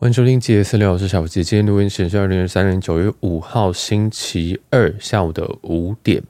[0.00, 1.42] 欢迎收听杰私聊，我是小杰。
[1.42, 6.22] 今天录音时间是二零二三年九月五号星期二下午的五点。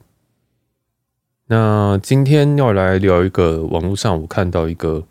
[1.45, 5.05] 那今天要来聊一个网络上我看到一个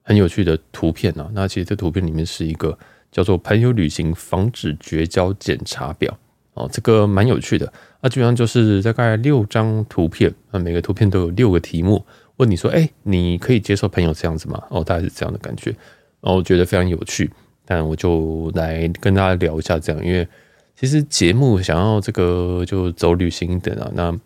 [0.00, 1.28] 很有趣的图片啊。
[1.34, 2.78] 那其实这图片里面是一个
[3.12, 6.18] 叫做“朋友旅行防止绝交检查表”
[6.54, 7.70] 哦，这个蛮有趣的。
[8.00, 12.02] 那基本上就是大概六张图片，那每个图片都有六个题目，
[12.38, 15.72] 问你说：“哎，你可以接受朋友这样子吗？”哦，大概是这样的感觉。
[16.22, 17.30] 然后我觉得非常有趣。
[17.70, 20.26] 但我就来跟大家聊一下这样，因为
[20.74, 24.18] 其实节目想要这个就走旅行等啊，那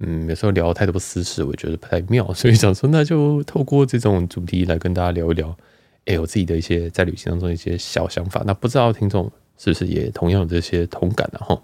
[0.00, 5.56] 嗯有时候聊太多私事，我觉得不太妙， 所以想说那就透过这种主题来跟大家聊一聊，
[6.04, 8.42] 哎、我自己的一些在旅行当中一些小想法。
[8.44, 11.38] 那不知道听众是不是也同样有这些同感呢？
[11.40, 11.58] 哈，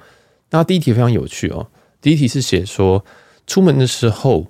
[0.48, 1.68] 那第一题非常有趣哦，
[2.00, 3.04] 第一题是写说
[3.46, 4.46] 出门的时候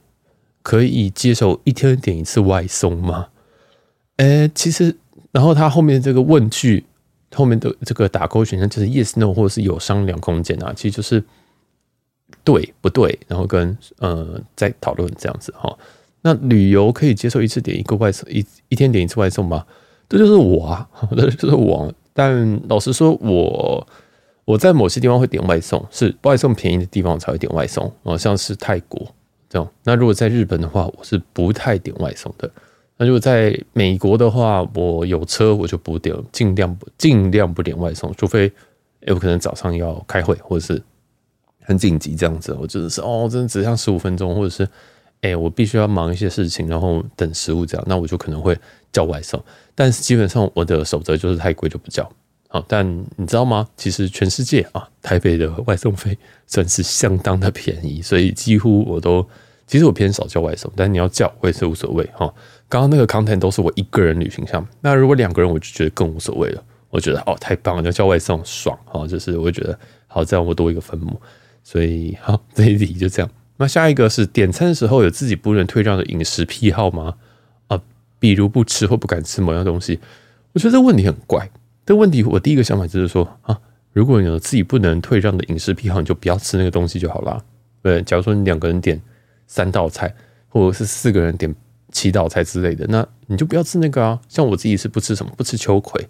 [0.63, 3.31] 可以接受一天点一次外送吗？
[4.19, 4.99] 哎、其实。
[5.37, 6.83] 然后他后面这个问句
[7.35, 11.23] 后面的这个打勾选项就是 yes no 或者是有商量空间啊，其实就是
[12.43, 15.77] 对不对，然后跟呃再讨论这样子哈。
[16.23, 19.67] 那旅游可以接受一次点一个外送一一天点一次外送吗？
[20.09, 21.93] 这就是我啊， 这就是我。
[22.15, 23.87] 但老实说，我
[24.47, 29.07] 我在某些地方会点外送，是外送便宜的地方才会点外送哦，像是泰国
[29.51, 29.69] 这样。
[29.85, 32.51] 那如果在日本的话，我是不太点外送的。
[32.99, 38.51] 那如果在美国的话，我有车我就不点，尽量尽量不点外送，除非
[39.01, 40.83] 有可能早上要开会或者是
[41.63, 44.67] 很紧急这样子，我就是哦，真的只剩十五分钟，或者是
[45.23, 48.57] 哎、我必须要忙一些事情，然后等食物这样，那我就可能会
[48.93, 49.43] 叫外送。
[49.75, 52.09] 但是基本上我的守则就是太贵就不叫。
[52.49, 52.87] 好，但
[53.17, 53.67] 你知道吗？
[53.77, 59.27] 其实全世界啊，台北的外送费 算是相当的便宜，所以几乎我都
[59.67, 62.33] 其实我偏少叫外送，但你要叫我也是无所谓哈。
[62.69, 66.63] 刚刚那个 content 都是我一个人旅行项，那如果两个人，我就觉得更无所谓了。
[66.91, 71.21] 我觉得哦，太棒了，那叫外送爽哦，就是我会觉得好，这样我多一个分母。
[71.63, 73.31] 所以好， 这一题就这样。
[73.57, 77.15] 那下一个是点餐的时候有自己不能退让的饮食癖好吗？
[77.69, 77.81] 啊，
[78.19, 79.99] 比如不吃或不敢吃某样东西。
[80.53, 81.51] 我觉得这问题很怪。
[81.85, 83.59] 这问题我第一个想法就是说啊，
[83.93, 87.41] 如果你有自己不能退让的饮食癖好，你就不要吃那个东西就好啦。
[87.83, 89.01] 对，假如说你两个人点
[89.47, 90.15] 三道菜，
[90.49, 91.55] 或者是四个人点。
[91.97, 94.21] 七道菜之类的，那你就不要吃那个啊。
[94.29, 96.07] 像我自己是不吃什么，不吃秋葵。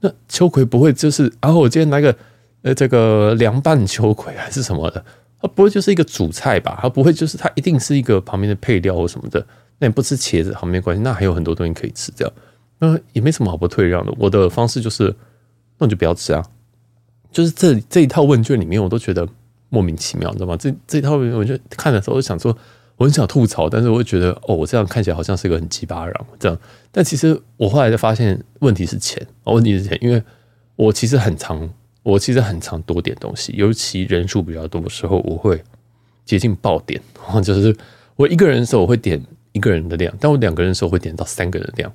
[0.00, 1.50] 那秋葵不会就是啊？
[1.50, 2.14] 我今天来个
[2.60, 5.02] 呃这个凉拌秋葵 还是什么的？
[5.40, 6.78] 它不会就是一个主菜吧？
[6.82, 9.46] 它不会就是它一定是一个旁边的配料或什么的。
[9.78, 12.34] 那你不吃茄子好没关系，那还有很多东西可以吃，这样
[12.78, 14.12] 那也没什么好不退让的。
[14.18, 15.14] 我的方式就是，
[15.78, 16.44] 那你就不要吃啊。
[17.32, 19.26] 就是这这一套问卷里面，我都觉得
[19.70, 20.56] 莫名其妙，你知道吗？
[20.56, 22.54] 这这一套问卷看的时候，我想说。
[23.00, 26.58] 我很想吐槽，但是我会觉得，哦，我这样看起来好像是个很鸡巴人这样。
[26.92, 30.22] 但其实我后来就发现，问题是钱，问题是钱，因为
[30.76, 31.66] 我其实很常，
[32.02, 35.64] 我其实很常多点东西，尤其人数比较多的时候，我会
[36.26, 37.00] 接近爆点。
[37.42, 37.74] 就是
[38.16, 39.18] 我一个人的时候，我会点
[39.52, 41.90] 一个人的量；但我两个人的时候，会点到三个人的量，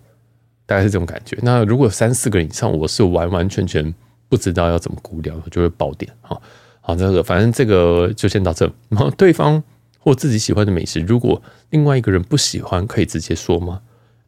[0.65, 1.37] 大概是这种感觉。
[1.43, 3.93] 那如果三四个人以上，我是完完全全
[4.27, 6.11] 不知道要怎么估量，就会爆点。
[6.21, 6.41] 好，
[6.81, 8.65] 好，这个反正这个就先到这。
[8.89, 9.63] 然后对方。
[10.05, 13.81] 或自己喜欢的美食，如果另外一个人不喜欢，可以直接说吗？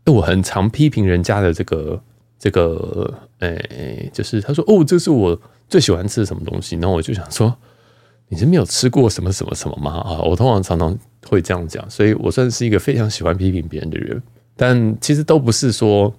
[0.07, 2.01] 我很常批评人家的这个
[2.39, 5.39] 这个，诶、就是他说哦，这是我
[5.69, 7.55] 最喜欢吃的什么东西，然后我就想说，
[8.29, 9.99] 你是没有吃过什么什么什么吗？
[9.99, 14.19] 啊，我通常常常会这样讲，所以我算是一个非常喜欢批评别人的人，
[14.55, 16.11] 但其实都不是说，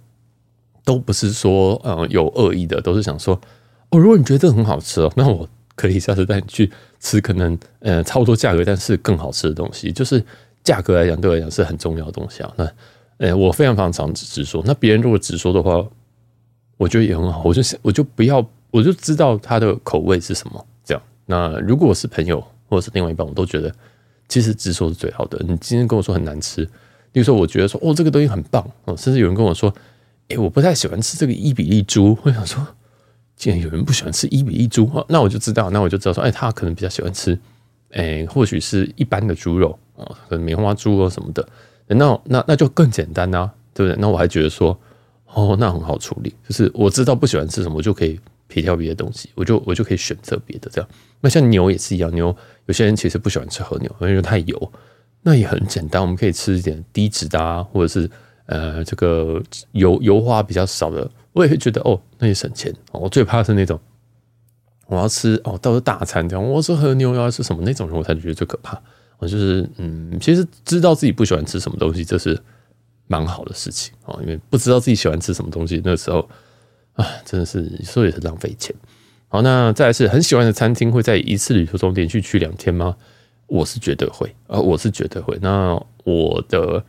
[0.84, 3.34] 都不是说，嗯，有恶意的，都是想说，
[3.90, 5.48] 哦，如果你觉得这很好吃哦，那我。
[5.78, 6.68] 可以下次带你去
[7.00, 9.92] 吃可能呃差不多价格，但是更好吃的东西。
[9.92, 10.24] 就是
[10.64, 12.52] 价格来讲，对我来讲是很重要的东西啊。
[12.56, 12.70] 那
[13.18, 14.62] 呃，我非常非常常直说。
[14.64, 15.84] 那别人如果直说的话，
[16.76, 17.42] 我觉得也很好。
[17.44, 20.66] 我就想我就不要，我就知道他的口味是什么。
[20.84, 21.02] 这样。
[21.26, 23.74] 那如果是朋友或者是另外一半，我都觉得
[24.28, 25.38] 其实直说是最好的。
[25.40, 26.64] 你今天跟我说很难吃，
[27.10, 29.74] 比如说我觉得说哦这个东西很棒哦，甚至有人跟我说，
[30.28, 32.64] 哎，我不太喜欢吃这个伊比利猪，我想说。
[33.38, 37.38] 既然有人不喜欢吃一比一猪，那我就知道，那我就知道说，哎，他可能比较喜欢吃，
[37.92, 41.48] 哎，或许是一般的猪肉啊，可能梅花猪肉什么的。
[41.86, 43.96] 那那那就更简单啊，对不对？
[44.00, 44.76] 那我还觉得说，
[45.32, 48.18] 哦，那很好处理，就是我知道不喜欢吃什么，我就可以
[48.48, 50.90] 撇掉别的东西，我就我就可以选择别的这样。
[51.20, 52.36] 那像牛也是一样，牛
[52.66, 54.72] 有些人其实不喜欢吃和牛，因为太油，
[55.22, 58.10] 那也很简单，我们可以吃一点低脂的啊，或者是
[58.46, 61.08] 呃这个油油花比较少的。
[61.38, 62.98] 我也会觉得哦，那也省钱哦。
[62.98, 63.78] 我最怕是那种
[64.86, 68.80] 我要吃哦，到时候大餐这样，我说和牛要吃什么那种人，我才觉得最可怕。
[69.18, 72.36] 我就是嗯，其实知道自己不喜欢吃什么东西，这是
[73.06, 74.18] 蛮好的事情哦。
[74.22, 76.28] 因为不知道自己喜欢吃什么东西，那时候
[76.94, 78.74] 啊，真的是说也是浪费钱。
[79.28, 82.96] 好，那再来是很喜欢的餐厅，会在一次旅途中连续去两天吗？
[83.46, 85.38] 我是绝对会，啊，我是绝对会。
[85.40, 86.84] 那我的，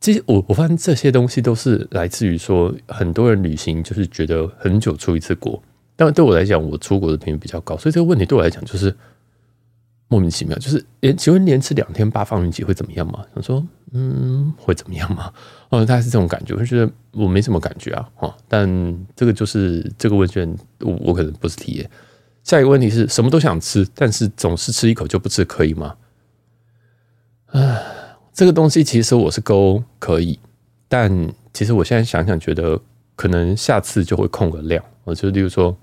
[0.00, 5.62] 其实我我发现这些东西都是来自于说，很多人旅行就是觉得很久出一次国，
[5.96, 8.94] 但对我来讲，我出国的频率比较高，所以这个问题对我来讲就是。
[10.08, 13.24] 莫名其妙，就是连请问连吃两天八方云集会怎么样吗？
[13.34, 15.32] 想说，嗯，会怎么样吗？
[15.68, 18.68] 哦，大概是这种感觉，我觉得我没什么感觉啊，哦，但
[19.16, 21.90] 这个就是这个问卷，我我可能不是体验。
[22.44, 25.96] 下一个问题是什么都想吃，但是总是吃一口就不吃，可以吗？
[27.46, 27.82] 唉，
[28.36, 30.38] 这个东西其实我是勾可以，
[30.88, 31.10] 但
[31.54, 32.78] 其实我现在想想，觉得
[33.14, 35.74] 可能下次就会控个量，我就例如说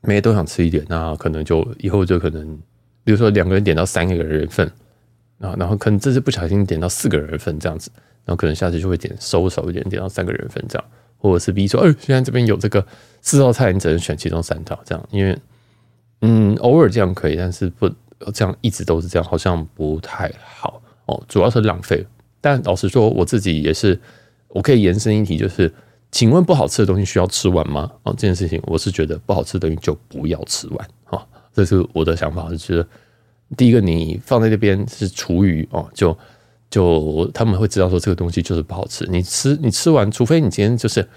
[0.00, 2.58] 每天都想吃一点，那可能就以后就可能。
[3.04, 4.66] 比如说两个人点到三个人份
[5.38, 7.88] 啊，然后可能这次不小心点到四个人份这样子，
[8.24, 10.84] 然后可能下次就会点收手一点，点到三个人份这样，
[11.18, 12.84] 或者是比如说，哎，现在这边有这个
[13.22, 15.38] 四道菜，你只能选其中三道这样，因为
[16.22, 17.88] 嗯，偶尔这样可以，但是不
[18.34, 22.06] 这样一直都是这样，好像不太好哦，主要是浪费。
[22.40, 23.98] 但老实说，我自己也是，
[24.48, 25.72] 我可以延伸一题，就是，
[26.12, 27.90] 请问不好吃的东西需要吃完吗？
[28.04, 31.26] 哦，这件事情我是觉得不好吃的东西就不要吃完啊。
[31.52, 32.86] 这是我的想法，就是
[33.56, 36.16] 第一个，你放在那边是厨余哦，就
[36.70, 39.04] 就他们会知道说这个东西就是不好吃。
[39.10, 41.08] 你吃你吃完，除非你今天就是，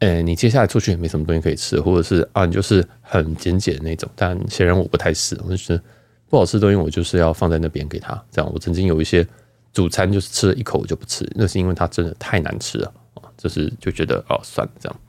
[0.00, 4.08] 诶，你接下来出去也没什么东西可以吃，或者是啊，你就是很简简的那种。
[4.14, 5.82] 但显然我不太是，我就觉得
[6.28, 8.12] 不好吃的东西，我就是要放在那边给他。
[8.30, 9.26] 这样，我曾经有一些
[9.72, 15.00] 主餐就是吃了一口我就不吃，那是因为它真的太难吃了啊，就是就觉得哦算了这样。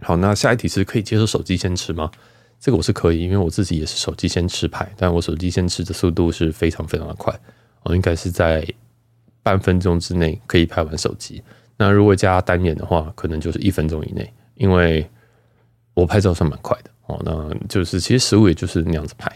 [0.00, 2.10] 好，那下一题是可以接受手机先吃吗？
[2.60, 7.38] 这个我是可以，因为我自己也是手机先吃牌，但我手机先吃的速度是非常非常的快，
[7.82, 8.66] 我应该是在
[9.42, 11.42] 半分钟之内可以拍完手机。
[11.76, 15.06] 那如果加单眼的话，可能就是一分钟以内，因为
[15.92, 17.20] 我拍照算蛮快的哦。
[17.24, 19.30] 那就是其实食物也就是那样子拍，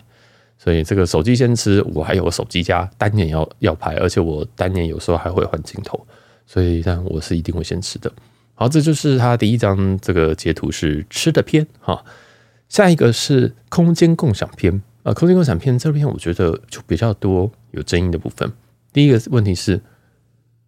[0.58, 6.04] 所以这个手机先吃，我还有个手机加单眼要要拍，而且我单眼有时候还会换镜头，
[6.46, 8.12] 所以但我是一定会先吃的。
[8.54, 12.04] 好，这就是他第一张这个截图是吃的片哈。
[12.68, 18.52] 下一个是空间共享片啊，空间共享片这边我觉得就比较多有争议的部分。
[18.92, 19.80] 第一个问题是，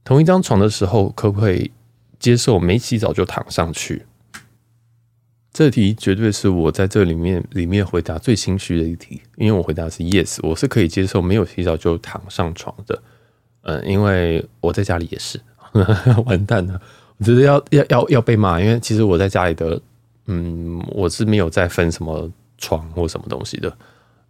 [0.04, 1.70] 同一张床的时候可不可以
[2.18, 4.06] 接受没洗澡就躺上去？
[5.52, 13.02] 这题绝对是我在这里面里面回答最心虚的一题，因为我回答是 yes，我是可以接受没有洗澡就躺上床的。
[13.62, 15.40] 嗯，因为我在家里也是，
[16.26, 16.80] 完蛋了，
[17.18, 19.80] 我觉得要要要要被骂，因为其实我在家里的。
[20.32, 23.76] 嗯，我是没有再分什么床或什么东西的，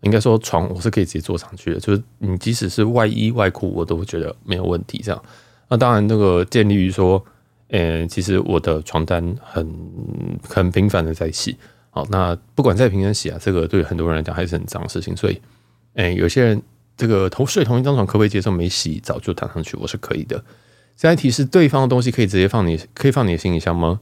[0.01, 5.03] 应该说床我是可以直接坐上去的，就是你即使是外衣外裤，我都觉得没有问题。
[5.05, 5.23] 这样，
[5.69, 7.23] 那当然那个建立于说，
[7.71, 9.67] 呃，其实我的床单很
[10.43, 11.57] 很频繁的在洗，
[11.91, 15.41] 好，那不管再频繁洗啊，这个对很多人来讲还是很脏的事情，所以，
[15.95, 16.61] 呃，有些人
[16.97, 19.77] 这个同睡同一张床可不可以接受没洗澡就躺上去？
[19.77, 20.43] 我是可以的。
[20.97, 24.01] 下一题是对方的东西可以直接放你可以放你的行李箱吗？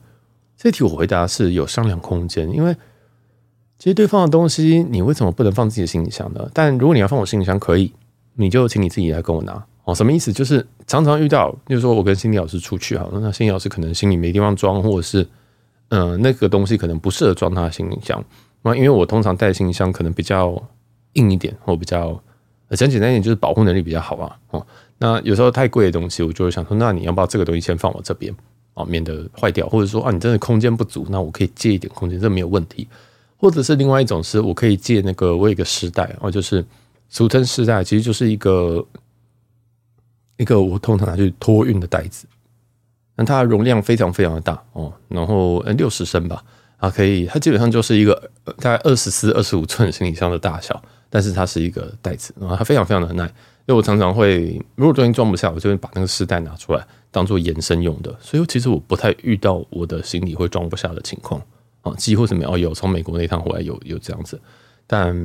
[0.57, 2.75] 这题我回答是有商量空间，因为
[3.79, 6.51] 其实对方的东西，你为什么不能放自己的行李箱呢？
[6.53, 7.93] 但如果你要放我行李箱，可以，
[8.35, 9.95] 你就请你自己来跟我拿哦。
[9.95, 10.31] 什么意思？
[10.33, 15.27] 就是常常遇到，就是说我跟心理老师出去哈，那心理老师可能心里没地方装，或者是
[15.89, 18.23] 嗯、那个东西可能不适合装他的行李箱。
[18.63, 20.63] 那因为我通常带行李箱可能比较
[21.15, 22.21] 硬一点，或比较
[22.71, 24.37] 讲简单一点，就是保护能力比较好啊。
[24.51, 24.67] 哦，
[24.99, 28.35] 那有时候太贵的东西，我就会想说，那你要不要这个东西先放我这边？
[28.75, 32.87] 啊，免得坏掉，或者说啊，你真的空间不足，那我可以借一点空间，这没有问题。
[33.37, 36.65] 或者是另外一种是，我可以借那个我有一个尸袋，哦，就是
[37.09, 38.85] 俗称尸袋，其实就是一个
[40.39, 42.27] 一个我通常拿去托运的袋子，
[43.17, 46.43] 那它容量非常非常的大哦，然后六十升吧，
[46.79, 53.33] 啊，可以，它基本上就是一个大概二十四、二十五寸行李箱的大小，但是它是一个袋子，然后它非常非常的耐，因
[53.67, 56.83] 为我常常会如果东西装不下，我就会把那个尸袋拿出来。
[57.11, 61.41] 当做延伸用的，所以其实我不太遇到我的行李会装不下的情况
[61.81, 62.59] 啊，几乎是没有。
[62.59, 64.39] 有从美国那趟回来有有这样子，
[64.87, 65.17] 但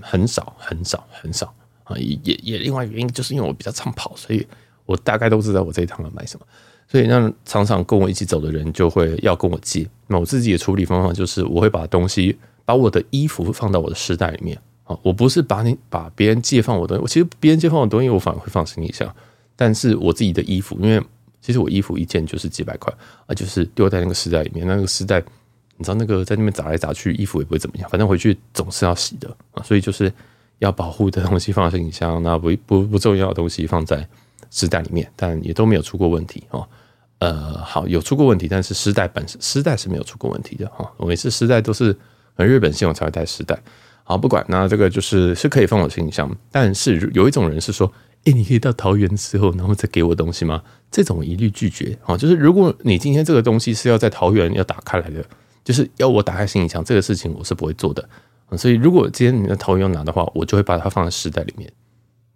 [0.00, 1.54] 很少很少很少
[1.88, 1.96] 啊。
[1.98, 4.46] 也也另外原因就是因为我比较常跑，所以
[4.86, 6.46] 我大概都知道我这一趟要买什么。
[6.90, 9.86] 所以那常常跟我一起走的人就会要跟我借。
[10.06, 14.98] 那我自己的处理方法就是我会把东西把我的衣服放到我的尸袋里面啊。
[15.02, 19.14] 我不是把你把别人借放我的东西，我其实别人借放我的东西，我反而会放行李箱。
[19.54, 21.02] 但是我自己的衣服，因为
[21.42, 22.92] 其实我衣服一件就是几百块
[23.26, 24.66] 啊，就是丢在那个尸袋里面。
[24.66, 25.22] 那个尸袋，
[25.76, 29.62] 你知道那个在那边砸来砸去，衣服也不会怎么样，反正回去总是要洗的啊。
[29.62, 30.10] 所以就是
[30.58, 34.06] 要保护的东西放在行李箱， 那不不不重要的东西放在
[34.50, 36.66] 丝带里面，但也都没有出过问题哦。
[37.18, 40.88] 呃，好有出过问题，但是丝带本身丝带是没有出过问题的哈。
[40.96, 41.96] 我每次丝带都是
[42.34, 43.58] 很日本线我才会带丝带。
[44.04, 47.92] 好，不管那这个就是是可以放我行李箱，但是有一种人是说，
[48.24, 50.62] 诶，你可以到桃园之后，然后再给我东西吗？
[50.90, 51.98] 这种一律拒绝。
[52.06, 55.22] 哦，就是如果你今天这个东西是要在桃园要打开来的，
[55.64, 58.08] 就是要我打开行李箱，这个事情我是不会做的。
[58.56, 61.70] 所以如果今天你的桃园要拿的话，我就会把它放在丝带里面。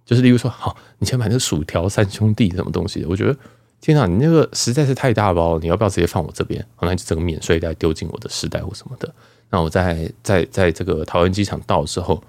[0.04, 3.34] 就是例如说，好，你先买那个薯条三兄弟什么东西的，我觉得
[3.80, 6.60] 天哪，你那个实在是太大包，你要不要直接放我这边？
[6.74, 9.14] 好，那就整个免税袋丢进我的丝带或什么的。
[9.48, 12.22] 那我在在在这个桃园机场到的时候，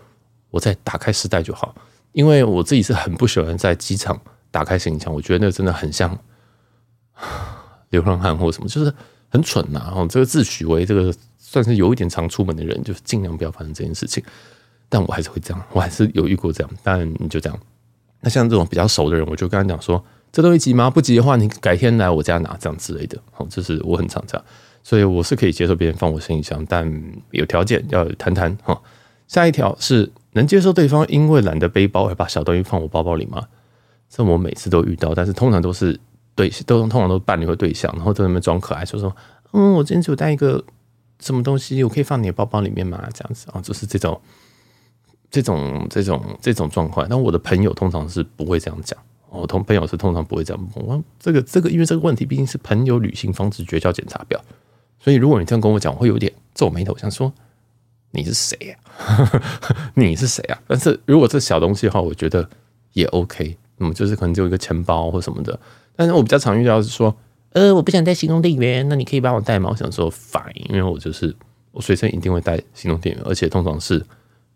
[0.52, 1.76] 我再打开丝带就好，
[2.12, 4.22] 因为我自己是很不喜欢在机场
[4.52, 6.18] 打开行李箱，我觉得那个真的很像
[7.90, 8.94] 流浪汉或什么，就是
[9.30, 9.82] 很蠢呐。
[9.86, 11.14] 然后这个自诩为这个
[11.54, 14.24] 算是有一点常出门的人，就是尽量不要发生这件事情。
[14.90, 16.74] 但我还是会这样，我还是有遇过这样。
[16.82, 17.60] 但你就这样。
[18.22, 20.90] 那像这种比较熟的人，我就跟他讲说：这东西急吗？
[20.90, 23.20] 不急的话，你改天来我家拿，这样之类的。
[23.32, 24.44] 好，这是我很常这样。
[24.82, 26.92] 所以我是可以接受别人放我行李箱，但
[27.30, 28.82] 有条件要谈谈哈。
[29.28, 33.44] 下一条是能接受对方因为懒得背包而把小东西放我包包里吗？
[34.10, 36.00] 这我每次都遇到，但是通常都是
[36.36, 39.16] 对，都通常都是伴侣或对象，然后在那边装可爱，说说
[39.54, 40.64] 嗯，我今天只有带一个
[41.24, 43.02] 什么东西，我可以放你的包包里面吗？
[43.14, 44.20] 这样子啊，就是这种
[45.32, 47.08] 这种这种这种状况。
[47.10, 49.00] 但我的朋友通常是不会这样讲，
[49.30, 50.70] 我同朋友是通常不会这样。
[50.76, 54.40] 我这个这个，因为这个问题毕竟是朋友旅行防止绝交检查表。
[55.00, 57.32] 所以，如果你这样跟我讲，我会有点皱眉头，想说
[58.12, 58.78] 你是谁呀？
[59.96, 60.60] 你是谁啊？
[60.68, 62.50] 但是如果这小东西的话，我觉得
[62.94, 63.58] 也 OK。
[63.78, 65.60] 那么就是可能就一个钱包或什么的。
[65.96, 67.16] 但是我比较常遇到是说，
[67.54, 69.70] 呃，我不想带行动电源，那你可以帮我带吗？
[69.72, 71.36] 我想说 fine，因为我就是
[71.72, 74.04] 我随身一定会带行动电源，而且通常是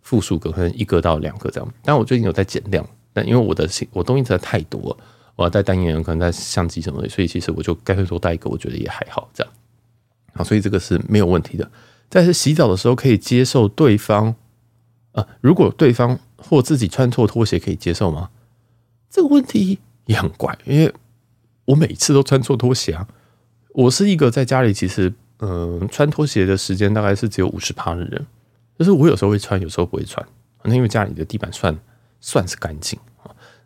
[0.02, 1.74] 复数个，可能一个到两个这样。
[1.84, 4.98] 但我最近有在减量，但因为我的我东西实在太多了，
[5.36, 9.54] 我要带单眼，可能带相机什么的，所以其实我就干脆多带一个，我觉得也还好这样。
[10.34, 11.70] 好，所以这个是没有问题的。
[12.10, 14.34] 但是洗澡的时候可以接受对方，
[15.12, 18.30] 啊，如果对方或自己穿错拖鞋可以接受吗？
[19.10, 20.94] 这个问题也很怪，因为
[21.68, 23.08] 我每次都穿错拖鞋啊。
[23.74, 28.26] 我是一个在家里其实，嗯、穿拖鞋的时间大概是只有五十趴的人，
[28.78, 30.26] 就是我有时候会穿，有时候不会穿。
[30.64, 31.78] 那因为家里的地板算
[32.20, 33.00] 算是干净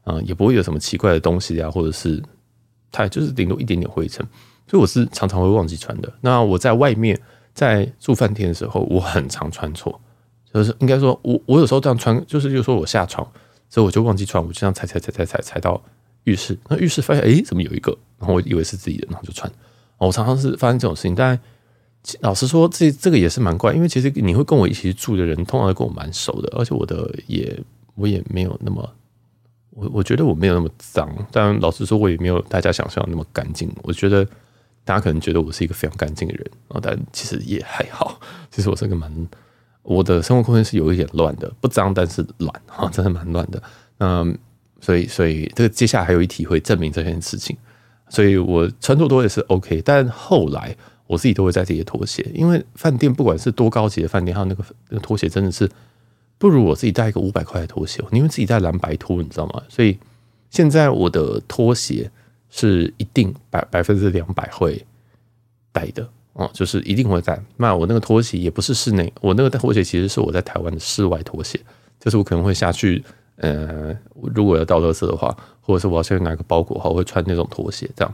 [0.04, 2.22] 啊，也不会有什么奇怪的东西啊，或者是
[2.92, 4.26] 它就是顶多一点点灰尘。
[4.68, 6.12] 所以我是常常会忘记穿的。
[6.22, 7.20] 那我在外面
[7.54, 10.00] 在住饭店的时候，我很常穿错，
[10.54, 13.26] 就是应该说我我有时候这样穿，就是就是说我下床，
[13.70, 15.82] 所以我就忘记穿，我就这样踩踩踩踩踩踩到
[16.24, 16.58] 浴室。
[16.70, 17.98] 那浴室发现哎，怎么有一个？
[18.20, 19.52] 然后我以为是自己的，然后就穿。
[19.98, 21.16] 我常常是发生这种事情。
[21.16, 21.40] 但
[22.22, 27.60] 老实说，这这个也是蛮怪，因为其实你会跟我一起住的人，通常跟我蛮熟的，而且我的也
[27.96, 28.90] 我也没有那么，
[29.72, 31.10] 我我觉得我没有那么脏。
[31.32, 33.72] 但老实说，我也没有大家想象那么干净。
[33.84, 34.28] 我觉得。
[34.84, 38.20] 大家可能觉得我是一个非常干净的人啊，但其实也还好。
[38.50, 39.30] 其实我是个蛮，
[39.84, 43.62] 我的生活空间是有一点乱的，不脏但是乱啊，真的蛮乱的。
[44.00, 44.36] 嗯，
[44.82, 47.56] 所以所以这个接下来还有一题会证明这件事情。
[48.10, 50.76] 所以我穿错拖也是 OK，但后来
[51.08, 55.70] 我自己都会带这些拖鞋，因为饭店不管是多高级的饭店，还有那个那个拖鞋真的是
[56.38, 59.64] 不如我自己带一个五百块的拖鞋，因为自己带蓝白拖，你知道吗？
[59.70, 59.98] 所以
[60.50, 62.12] 现在我的拖鞋。
[62.54, 64.86] 是一定百百分之两百会
[65.72, 67.42] 带的哦，就是一定会带。
[67.56, 71.58] 那我那个拖鞋也不是室内，我那个拖鞋其实是我在台湾的室外拖鞋，
[71.98, 73.02] 就是我可能会下去，
[73.42, 73.96] 呃，
[74.34, 78.14] 如果要到垃圾的话，或者是我要先拿个包裹的话，我会穿那种拖鞋这样。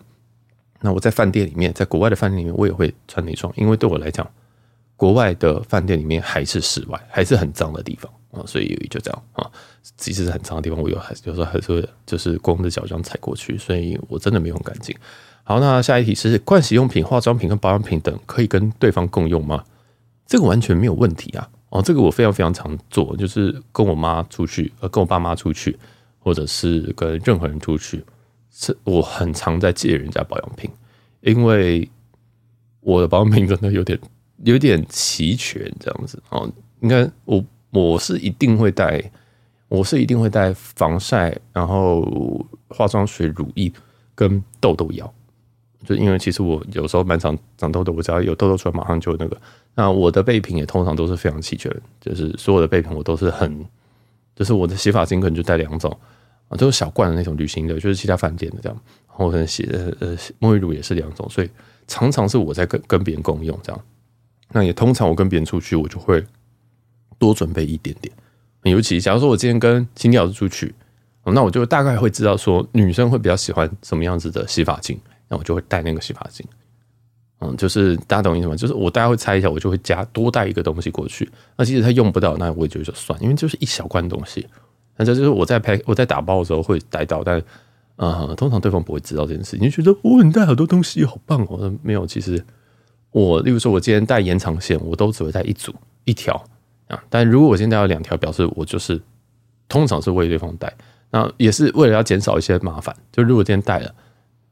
[0.79, 4.25] 那我在饭店里面，在国外的饭店里面，我也会穿那双，因为对我来讲，
[4.95, 8.41] 国外的饭店里面还是室外，还是很脏的地方啊。
[8.45, 9.51] 所以就这样啊，
[9.97, 14.95] 其实是很脏的地方，我有还有时候还是会就是光着脚这样踩过去，所以我真的没有很干净。
[15.43, 19.63] 好，那下一题是盥洗用品、化妆品跟保养品等可以跟对方共用吗？
[20.25, 21.49] 这个完全没有问题啊！
[21.77, 25.77] 哦，这个我非常非常常做，就是跟我妈出去，呃，跟我爸妈出去，
[26.19, 28.03] 或者是跟任何人出去，
[28.51, 30.69] 是我很常在借人家保养品，
[31.21, 31.89] 因为
[32.81, 33.99] 我的保养品真的有点
[34.43, 37.43] 有点齐全这样子哦，应该我。
[37.69, 39.11] 我是一定会带，
[39.67, 42.01] 我是一定会带防晒，然后
[42.69, 43.71] 化妆水、乳液
[44.15, 45.13] 跟痘痘药。
[45.87, 49.37] 就因为其实我有时候蛮长长痘痘，我只要有痘痘出来，马上就那个。
[49.73, 53.65] 那我的备品也通常都是非常齐全，就是所有的备品我都是很，
[54.35, 55.95] 就是我的洗发精可能就带两种
[56.49, 58.77] 啊，都是小罐的那种旅行的，就是其他饭店的这样。
[59.07, 61.49] 然后可能洗呃呃沐浴乳也是两种，所以
[61.87, 63.81] 常常是我在跟跟别人共用这样。
[64.51, 66.23] 那也通常我跟别人出去，我就会。
[67.19, 68.13] 多准备一点点，
[68.61, 70.71] 尤其假如说我今天跟青鸟子出去，
[71.23, 74.95] 那我就大概会知道说女生会比较喜欢什么样子的洗发精，
[75.27, 76.45] 那我就会带那个洗发精。
[77.39, 78.55] 嗯，就是大家懂意思吗？
[78.55, 81.29] 就是我大家会猜一下，我就会加多带一个东西过去。
[81.55, 84.47] 那其实他用不到，那我也觉得就算，因为就是一小罐东西。
[84.95, 87.39] 那这就是我在拍我在打包的时候会带到，但
[87.97, 89.55] 呃，通常对方不会知道这件事。
[89.55, 91.71] 你就觉得我很带好多东西，好棒哦。
[91.83, 92.43] 没有，其实
[93.11, 95.71] 我例如说，我今天带延长线，我都只会带一组
[96.05, 96.43] 一条
[96.87, 96.99] 啊。
[97.07, 98.99] 但如果我今天带了两条，表示我就是
[99.69, 100.75] 通常是为对方带，
[101.11, 102.95] 那也是为了要减少一些麻烦。
[103.11, 103.93] 就如果今天带了。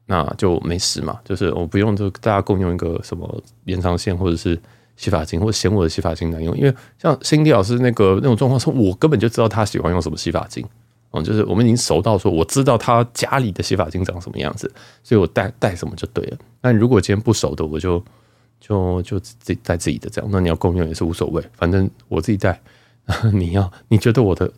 [0.08, 4.56] 那就没事嘛，就是我不用就大家共用一个什么延长线或者是
[4.96, 10.64] 洗发精，或者嫌我的洗发精难用，因为像辛迪老师那个那种状况，是我根本就知道他喜欢用什么洗发精，
[11.10, 14.72] 嗯，就是我们已经熟到说我知道他家里的洗发精长什么样子，
[15.02, 16.38] 所以我带带什么就对了。
[16.60, 18.00] 但如果今天不熟的，我就
[18.60, 22.60] 就就自己带自己的这样，那你要共用也是无所谓，反正我自己带，
[23.34, 24.48] 你要你觉得我的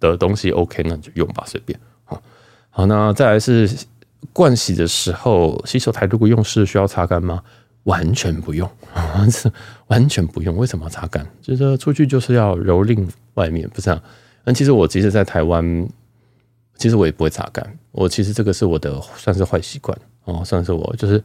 [0.00, 1.78] 的东西 OK，那你就用吧，随便。
[2.04, 2.20] 好，
[2.70, 3.70] 好，那再来是。
[4.34, 7.42] 盥洗的时候，洗手台如果用湿需要擦干吗？
[7.84, 8.68] 完全不用，
[9.88, 10.54] 完全不用。
[10.56, 11.26] 为什么要擦干？
[11.40, 14.00] 就是出去就是要蹂躏外面，不是这样。
[14.44, 15.88] 但其实我即使在台湾，
[16.76, 17.66] 其实我也不会擦干。
[17.92, 21.22] 我其实这个是我的算是坏习惯哦，算是我就是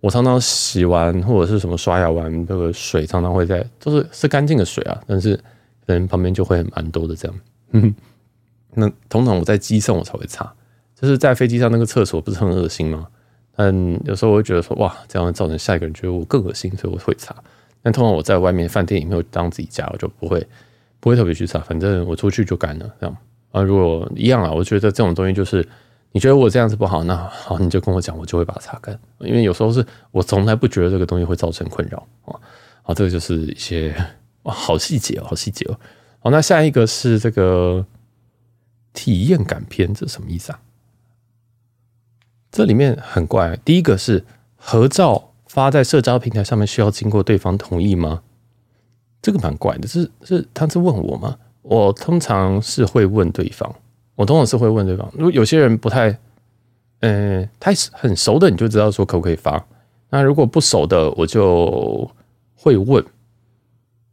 [0.00, 5.34] 我常常洗完或者是什么刷牙完，这个水常常会在都是是干净的水啊，但是
[5.86, 7.40] 可能旁边就会蛮多的这样。
[8.74, 10.52] 那通常我在机上我才会擦。
[11.04, 13.06] 就是在飞机上那个厕所不是很恶心吗？
[13.54, 13.74] 但
[14.06, 17.36] 有时候我会觉得说，哇，这样会造成下一个人觉得我更恶心，所以我会擦。
[17.82, 20.44] 但通常我在外面饭店里面当自己家，我就不会
[20.98, 23.16] 不会特别去擦，反正我出去就干了这样。
[23.52, 25.66] 啊，如果一样啊，我觉得这种东西就是
[26.12, 28.98] 你觉得我这样子不好，那好，你就跟我讲，我就会把它擦干。
[29.18, 32.40] 因为有时候是我从来不觉得这个东西会造成困扰啊。
[32.82, 33.94] 好，这个就是一些
[34.44, 35.78] 哇，好细节哦，好细节哦。
[36.20, 37.84] 好，那下一个是这个
[38.94, 40.58] 体验感篇，这什么意思啊？
[42.54, 48.22] 这里面很怪，第一个是合照发在社交平台上面需要经过对方同意吗？
[49.20, 51.36] 这个蛮怪的，是是他是问我吗？
[51.62, 53.74] 我通常是会问对方，
[54.14, 55.10] 我通常是会问对方。
[55.14, 56.16] 如果有些人不太，
[57.00, 59.66] 嗯，他很熟的，你就知道说可不可以发。
[60.10, 62.08] 那如果不熟的，我就
[62.54, 63.04] 会问。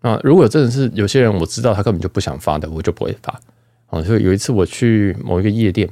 [0.01, 3.39] 那如果真的是有些人我知道他根本就不想发的，我就不会发。
[3.91, 5.87] 啊，所以有一次我去某一个夜店。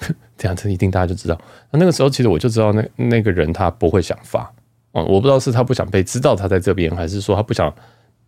[0.36, 1.38] 这样子一定大家就知道。
[1.70, 4.50] 那那个时候其实我就知道那那个人他不会想发
[4.92, 7.72] 哦，我不知道是他不想被知道他在这边，还是说他不想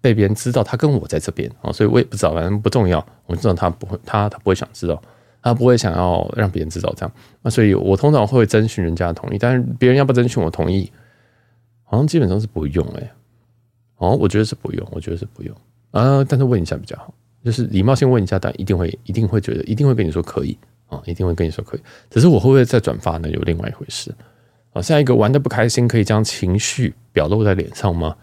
[0.01, 3.05] 被别人知道他跟我在这边啊，所以我也不知道，反正不重要。
[3.27, 5.03] 我知道他不会，他他不会想知道，
[5.43, 7.13] 他不会想要让别人知道这样。
[7.43, 10.93] 那所以我通常会征询人家的同意，但是别人要不征询我同意，
[11.85, 13.11] 好像基本上是不用哎。
[13.97, 15.57] 哦，我觉得是不用，我觉得是不用
[15.93, 20.57] 啊，但是问一下比较好，就是礼貌性问一下，但一定会一定会觉得一定会跟你说可以。
[20.93, 23.29] 啊，一定会跟你说可以，只是我会不会再转发呢？
[23.31, 24.15] 有另外一回事。
[24.75, 28.17] 啊，下一个玩的不开心，可以将情绪表露在脸上吗？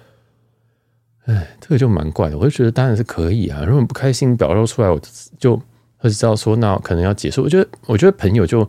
[1.26, 2.38] 哎，这个就蛮怪的。
[2.38, 3.64] 我就觉得当然是可以啊。
[3.64, 5.00] 如果不开心表露出来，我
[5.38, 5.62] 就
[5.98, 7.44] 会知道说，那可能要结束。
[7.44, 8.68] 我觉得，我觉得朋友就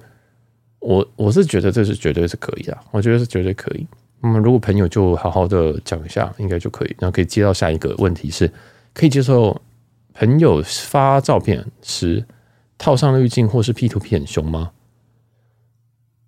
[0.81, 2.77] 我我是觉得这是绝对是可以的。
[2.91, 3.87] 我觉得是绝对可以。
[4.23, 6.95] 那么如果朋友就好好的讲一下，应该就可以。
[6.99, 8.53] 然后可以接到下一个问题是，
[8.93, 9.59] 可以接受
[10.13, 12.23] 朋友发照片时。
[12.81, 14.71] 套上滤镜或是 P 图 P 很凶吗？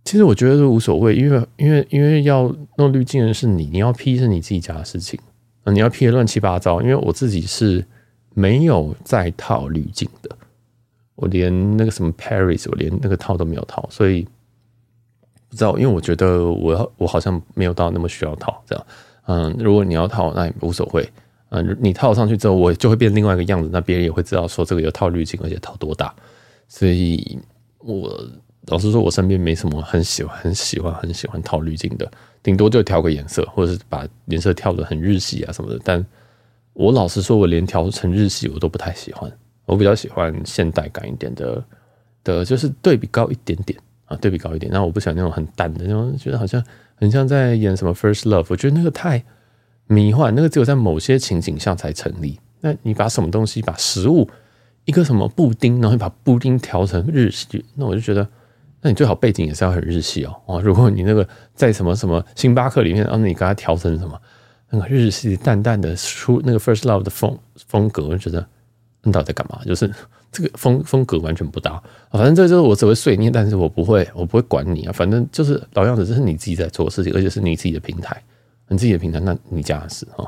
[0.05, 5.19] 其实我觉得都无所谓，因为因为因为要弄滤镜的是你，你要 P 是你自己家的事情
[5.65, 6.83] 啊，你要 P 的乱七八糟。
[6.83, 7.83] 因为我自己是
[8.35, 10.37] 没有在套滤镜的，
[11.15, 14.23] 我连那个什么 Paris，我连那个套都没有套，所以
[15.49, 15.79] 不知道。
[15.79, 18.87] 因为我觉得我我好像没有到那么需要套这样。
[19.27, 21.09] 嗯，如果你要套，那也无所谓。
[21.49, 26.15] 嗯，你套上去之后，我就会变另外一个样子，那别人也会知道说这个有套滤镜，而且套多大。
[26.75, 27.39] 所以，
[27.81, 28.19] 我
[28.69, 32.11] 老实说，我身边没什么很喜欢、很喜欢、很喜欢套滤镜的，
[32.43, 35.79] 顶多就调个颜色，或者是把颜色调的很日系啊什么的。
[35.85, 36.03] 但
[36.73, 39.31] 我老实说，我连调成日系我都不太喜欢，
[39.67, 41.63] 我比较喜欢现代感一点的
[42.25, 44.73] 的，就是对比高一点点啊，对比高一点。
[44.73, 49.23] 那我不喜欢那种很淡的那种，觉得好像很像在演什么 First Love，我觉得那个太
[49.89, 52.41] 迷幻，那个只有在某些情景下才成立。
[52.63, 54.27] 那你把什么东西，把食物。
[54.85, 58.27] 一个什么布丁，然后把布丁调成日系，那我就觉得，
[58.81, 60.35] 那你最好背景也是要很日系哦。
[60.47, 64.21] 哦，如果你那个在什么什么星巴克里面，然后你给它调成什么
[64.71, 68.45] 那个日系淡淡的出那个 First Love 的风风格，我就觉得
[69.03, 69.61] 你到底在干嘛？
[69.65, 69.89] 就是
[70.33, 71.81] 这个风风格完全不搭。
[72.11, 74.93] 反正这就是我只会碎念，但是我不会，我不会管你啊。
[74.93, 78.21] 反正就是老样子，这是你自己在做的事情，而且是你自己的平台，
[78.67, 80.27] 你自己的平台，那你家的事啊。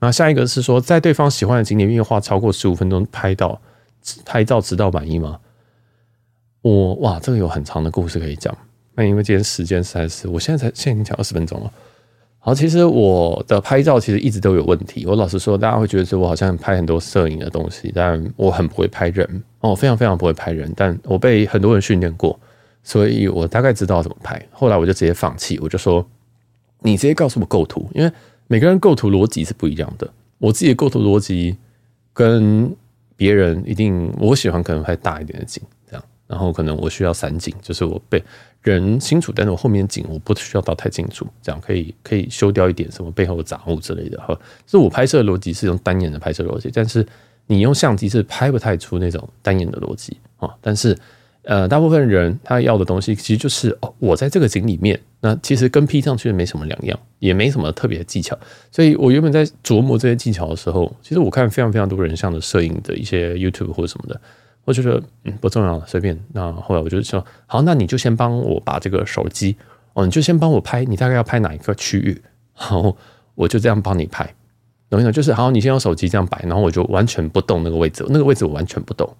[0.00, 3.58] 那下一个是说，在对方喜欢的景点愿意花超过十五分钟拍到。
[4.24, 5.38] 拍照直到满意吗？
[6.62, 8.56] 我哇，这个有很长的故事可以讲。
[8.94, 11.72] 那因为今天时间实在是，我现在才现在已经讲二十分钟了。
[12.38, 15.06] 好，其实我的拍照其实一直都有问题。
[15.06, 20.70] 我老实说，大家会觉得说我好像拍很多摄影的东西，但我很不会拍人哦，非常非常不会拍人。
[20.76, 22.38] 但我被很多人训练过，
[22.82, 24.40] 所以我大概知道怎么拍。
[24.52, 26.06] 后来我就直接放弃，我就说
[26.80, 28.12] 你直接告诉我构图，因为
[28.46, 30.08] 每个人构图逻辑是不一样的。
[30.38, 31.56] 我自己的构图逻辑
[32.12, 32.70] 跟
[33.16, 38.22] 别人一定，我喜欢可能拍大一点的景，这样，然后可能我需要散景，就是我被。
[38.62, 44.28] 人清楚，但是我后面景我不需要到太清楚，这样可以可以修掉一点什么背后的杂物之类的哈。
[44.64, 47.06] 所以我拍摄的逻辑是用单眼的拍摄逻辑，但是
[47.46, 50.48] 你用相机是拍不太出那种单眼的逻辑啊。
[50.62, 50.96] 但是
[51.42, 58.38] 呃，大部分人他要的东西其实就是哦，我在这个景里面，那其实跟 P 上去没什么两样，也没什么特别的技巧。
[58.70, 64.20] 所以我原本在琢磨这些技巧的时候，其实我看非常非常多人像的摄影的一些 YouTube 或者什么的。
[64.66, 66.22] 我觉得嗯不重要了，随便。
[66.34, 69.56] 那后来我就说好，那你就先帮我把这个手机
[69.94, 72.22] 哦，你就先帮我拍，你大概要拍哪一个区域？
[72.58, 72.94] 然后，
[73.34, 74.24] 我就这样帮你拍。
[74.90, 75.10] 懂没懂？
[75.10, 79.10] 就是好，你先用手机这样摆，然后我就完全不动那个位置，那个位置我完全不动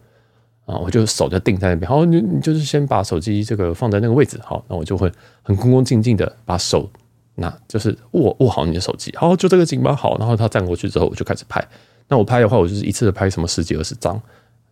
[0.66, 1.88] 啊，我就手就定在那边。
[1.88, 5.10] 好，你你就是先把手机这个放在那个位置，好，那我就会
[5.42, 6.88] 很恭恭敬敬的把手
[7.36, 9.14] 拿，就是握握好你的手机。
[9.16, 9.94] 好，就这个景吧。
[9.94, 11.66] 好，然后他站过去之后，我就开始拍。
[12.08, 14.20] 那我拍的话，我就是一次的拍什么十几二十张。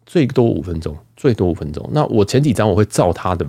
[0.05, 1.89] 最多五分钟，最多五分钟。
[1.93, 3.47] 那我前几张我会照他的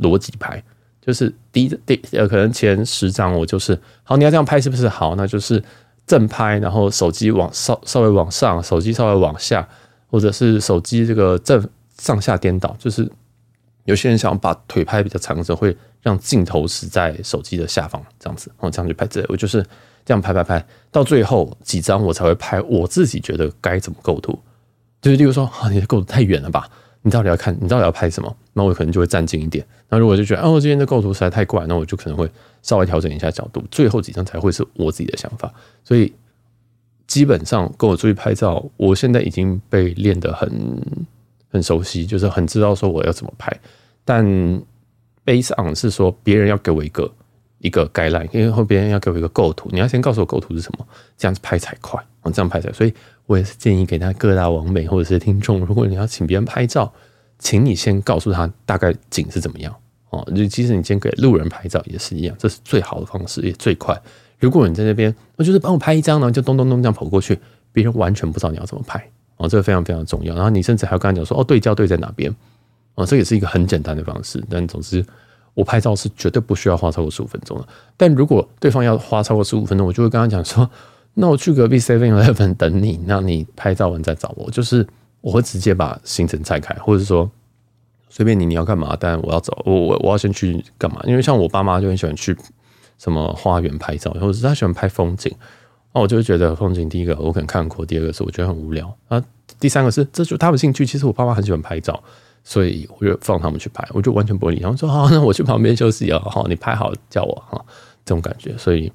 [0.00, 0.62] 逻辑拍，
[1.00, 5.14] 就是第一第呃，可能前十张我就是好，你要这样拍是不是好？
[5.14, 5.62] 那就是
[6.04, 9.66] 正拍，然后手机往稍稍微往上，手机稍微往下，
[10.08, 11.64] 或者是手机这个正
[11.98, 12.74] 上下颠倒。
[12.78, 13.08] 就是
[13.84, 19.06] 有些人想把腿拍比较长的时候，会让镜头是在手机的下方，这样子，然后，这样去拍。
[19.06, 19.64] 这我就是
[20.04, 24.38] 这样拍拍拍，到最后几张我才会拍我自己觉得该怎么构图。
[25.00, 26.68] 就是，例如说，啊，你的构图太远了吧？
[27.02, 28.36] 你到底要看，你到底要拍什么？
[28.52, 29.64] 那我可能就会站近一点。
[29.88, 32.28] 那如果就觉得，哦，今天的构图实在太怪，那我就可能会
[32.60, 33.62] 稍微调整一下角度。
[33.70, 35.50] 最后几张才会是我自己的想法。
[35.84, 36.12] 所以，
[37.08, 40.48] 基本上跟我出去拍照，我现在已经被练得很
[41.50, 43.52] 很熟悉，就是很知道说我要怎么拍。
[44.04, 44.24] 但
[45.26, 47.12] base on 是说，别人要给我一个
[47.58, 52.00] 一个 guideline，因为后别人要给我一个构图，你要先告诉我构图是什么，这样子拍才快。
[52.22, 52.94] 哦，这样拍才，所以。
[53.28, 56.90] 我也是建议给他各大网美或者是听众，如果你要请别人拍照，
[57.38, 59.76] 请你先告诉他大概景是怎么样
[60.08, 60.26] 哦。
[60.34, 63.94] 就即使你先给路人拍照也是一样，这是最好的方式，也最快。
[64.38, 67.38] 如果你在那边，我就是帮我拍一张，然后就咚咚咚这样跑过去，
[67.72, 69.04] 别人完全不知道你要怎么拍
[69.36, 69.48] 哦。
[69.48, 70.34] 这个非常非常重要。
[70.34, 72.34] 然后你甚至还要跟他讲说，哦，对焦对在哪边
[72.94, 74.42] 哦，这也是一个很简单的方式。
[74.48, 75.04] 但总之，
[75.54, 77.66] 我拍照是绝对不需要花超过十五分钟的。
[77.96, 80.68] 但如果对方要花超过十五分钟，我就会跟他讲说。
[81.20, 84.48] 那我去隔壁 Seven Eleven 等你，那你拍照完再找我。
[84.52, 84.86] 就是
[85.20, 87.28] 我会直接把行程拆开，或者说
[88.08, 91.00] 随便你你要干嘛，但我要走，我我我要先去干嘛？
[91.06, 92.36] 因为像我爸妈就很喜欢去
[92.98, 95.34] 什么花园拍照，或者是他喜欢拍风景。
[95.94, 99.24] 那我就会觉得风景，第一个我可能看过，第二个是我觉得很无聊啊，
[99.58, 100.84] 第三个是这就他们兴趣。
[100.84, 102.02] 其实我爸妈很喜欢拍照，
[102.44, 107.64] 所以我就放他们去拍，我就完全不理他们说好，那我去旁边休息啊，好，你拍好叫我哈，
[108.04, 108.56] 这种感觉。
[108.58, 108.92] 所以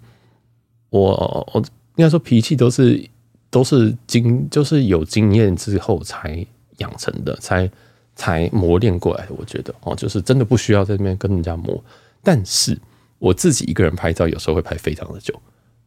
[0.89, 1.63] 我我。
[1.95, 3.07] 应该说脾气都是
[3.51, 6.43] 都是经就是有经验之后才
[6.77, 7.69] 养成的，才
[8.15, 9.31] 才磨练过来的。
[9.37, 11.79] 我觉得哦，就是真的不需要在那边跟人家磨。
[12.23, 12.75] 但是
[13.23, 15.33] 我自己一个人拍照，有时候会拍非常的久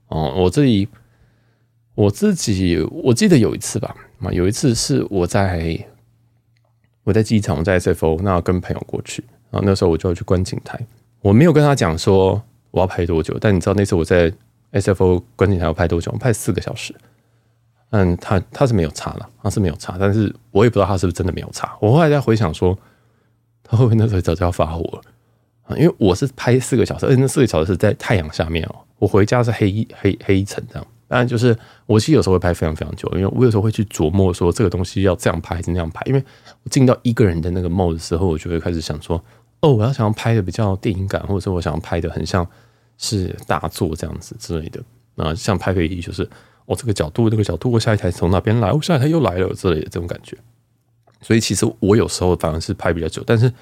[0.08, 0.32] 哦。
[0.36, 0.88] 我自己
[1.94, 3.94] 我自己我记得有一次吧，
[4.32, 5.78] 有一次是我在
[7.04, 10.80] 我在机场，我在 SFO，那跟朋友过去，然后那时候我就要去观景台，
[11.20, 14.32] 我没有跟他讲说我要拍多久，但你知道那次我在。
[14.72, 16.10] SFO 观景台要拍多久？
[16.12, 16.94] 我拍四个小时。
[17.90, 21.74] 嗯，他他是没有差了，他是没有差，但是我也不知道他是不是真的没有差。
[21.80, 22.76] 我后来在回想说，
[23.62, 25.02] 他会不会那时候早就要发火了？
[25.70, 28.76] 因为我是拍四个小时，而且那四个小时是在太阳下面哦。
[28.98, 30.86] 我回家是黑黑黑一层这样。
[31.08, 36.02] 当然，就是我其实有时候会拍非常非常久，因为我有时候会去琢磨说这个东西要这样拍还是那样拍。
[36.06, 36.24] 因为
[36.62, 39.22] 我进到一个人的那个 mode 的时候，我就会开始想说，
[39.60, 42.46] 哦，我要想要拍的比较电影感，或者说我想要拍的很像。
[42.98, 44.80] 是大作这样子之类的，
[45.16, 46.26] 那像拍飞机就是，
[46.64, 50.34] 哦，这个角度，那个角度，我下一台从哪边来，我下一台又来了之类的这种感觉。
[51.20, 53.52] 所以其实我有时候反而是拍比较久，但是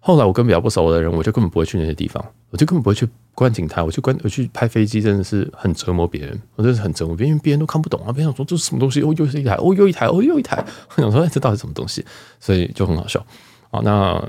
[0.00, 10.64] 后来我跟比较不熟的人，我就根本不会去那些地方，我就根本不会去观景台，我去观我去拍飞机，真的是很折磨别人，我真的是很折磨别人，因为别人都看不懂啊，别人想说这是什么东西，哦，又是一台，哦，又一台，哦，又一台，
[10.96, 12.04] 我想说，哎，这到底什么东西？
[12.40, 13.24] 所以就很好笑。
[13.70, 14.22] 好，那。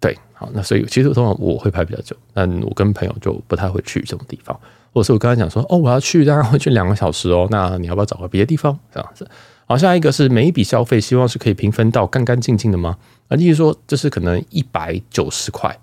[0.00, 4.54] 对，好，那所以其实通常我会拍比较久，但我跟朋友就不太会去这种地方，
[4.92, 9.26] 或者是我刚才讲说，哦，我要去，大概会去两个小时哦，那你要不要找个别的地方这样子？
[9.66, 12.98] 好，下一个是每一笔消费希望是可以平分到干干净净的吗？
[13.28, 15.74] 啊，例如说，就是可能一百九十块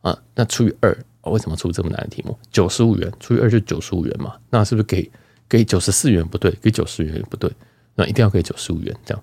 [0.00, 2.36] 啊，那除以二，为什么出这么难的题目？
[2.50, 5.10] 九十五元除以二就九十五元嘛，那是不是给
[5.48, 7.50] 给九十四元不对，给九十元也不对，
[7.94, 9.22] 那一定要给九十五元这样。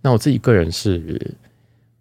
[0.00, 1.36] 那我自己个人是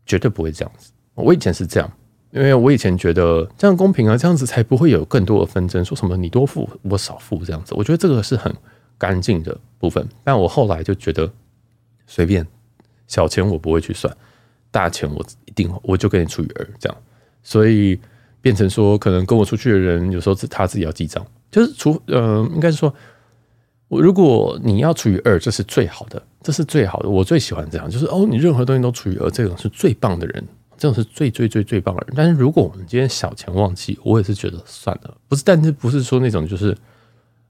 [0.05, 1.91] 绝对不会这样子，我以前是这样。
[2.31, 5.83] 因为我以前觉得这样公平啊，这样子才不会有更多的纷争。
[5.83, 8.55] 说什么你多付我少付这样子，我觉得这个是很
[8.97, 10.07] 干净的部分。
[10.23, 11.29] 但我后来就觉得
[12.11, 12.45] 随便
[13.07, 14.13] 小钱我不会去算，
[14.69, 16.97] 大钱我一定我就跟你除以二这样。
[17.41, 17.97] 所以
[18.41, 22.93] 变成说，可能跟我出去的人有时候是他自己要记账，就是除呃，应该是说，
[23.87, 30.45] 我如果你要除以二，这是最好的，这是最好的，我最喜欢这样，就是哦，你任何东西都除以二，这种是最棒的人。
[30.77, 36.75] 这种是最最最最棒的人，但是如果我们今天小钱忘记，我也是觉得算了，不是，但是不是说那种就是，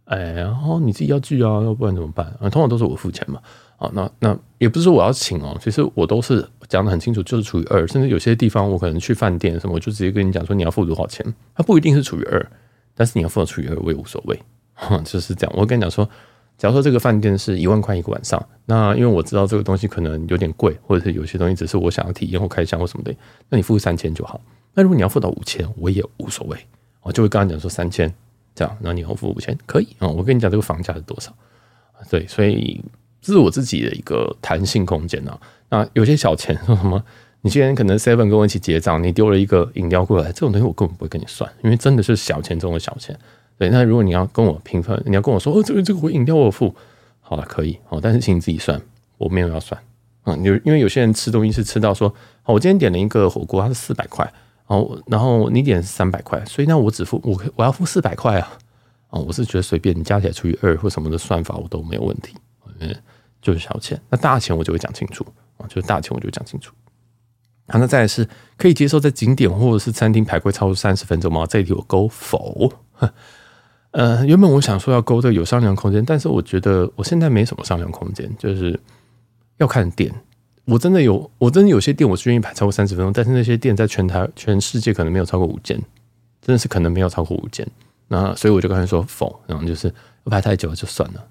[0.06, 2.26] 哎，然后你自己要记啊，要不然怎么办？
[2.40, 3.40] 啊，通常都是我付钱嘛，
[3.78, 12.52] 啊，那那也不是说我要请哦，其实我都是讲得很清楚，就是除以二，甚至有些地方我可能去饭店什么，我就直接跟你讲说你要付多少钱，它不一定是除以二，
[12.96, 14.40] 但是你要付除以二我也无所谓，
[15.04, 16.08] 就是这样，我跟你讲说。
[16.58, 23.12] 假如说这个饭店是一万块一个晚上，那因为我知道这个东西可能有点贵，或者是有些东西只是我想要体验或开箱或什么的，
[23.50, 24.40] 那你付三千就好。
[24.76, 26.56] 那如果你要付到五千，我也无所谓，
[27.02, 28.14] 我就会跟他讲说三千
[28.56, 30.08] 这样，那你要付五千可以啊。
[30.08, 31.34] 我跟你讲这个房价是多少？
[32.10, 32.84] 对，所以
[33.22, 35.40] 这是我自己的一个弹性空间啊。
[35.70, 37.04] 那有些小钱说什么，
[37.42, 43.18] 你今天可能 seven 跟我一起结账，你丢了一个饮料过来，这种东西我根本不会跟你算，因为真的是小钱中的小钱。
[43.58, 46.76] 对，那如果你要跟我平分，你要跟我说哦，这个这个我饮料我付，
[47.20, 48.82] 好了，可以哦，但是请你自己算，
[49.20, 49.80] 我没有要算
[50.24, 50.36] 啊。
[50.38, 52.12] 有因为有些人吃东西是吃到说，
[52.46, 54.34] 我今天点了一个火锅，它是四百块，
[54.72, 58.58] 哦，然后你点三百块，所以那我只付我我要付四百块啊，
[59.10, 62.34] 啊，我是觉得随便你加起来除以二或什么的算法我都没有问题，
[62.80, 62.96] 嗯，
[63.42, 65.26] 就是小钱，那大钱我就会讲清楚
[65.58, 66.74] 啊，就是大钱我就讲清楚。
[67.68, 71.46] 好，那再来是可以接受在景点或者是餐厅排队超过三十分钟吗？
[71.46, 72.72] 这一题我勾否。
[73.92, 78.80] 呃，原本我想说要勾这个有商量空间，但是我觉得我现在没什么商量空间，就是
[79.58, 80.14] 要看店。
[80.72, 85.78] 我真的有，我真的有些店我是愿意排超过三十分钟，但是那些店在全台全世界可能没有超过五间，
[86.42, 87.68] 真的是可能没有超过五间。
[88.08, 89.94] 那所以我就跟他说否，然后就是
[90.26, 91.22] 排太久就算了，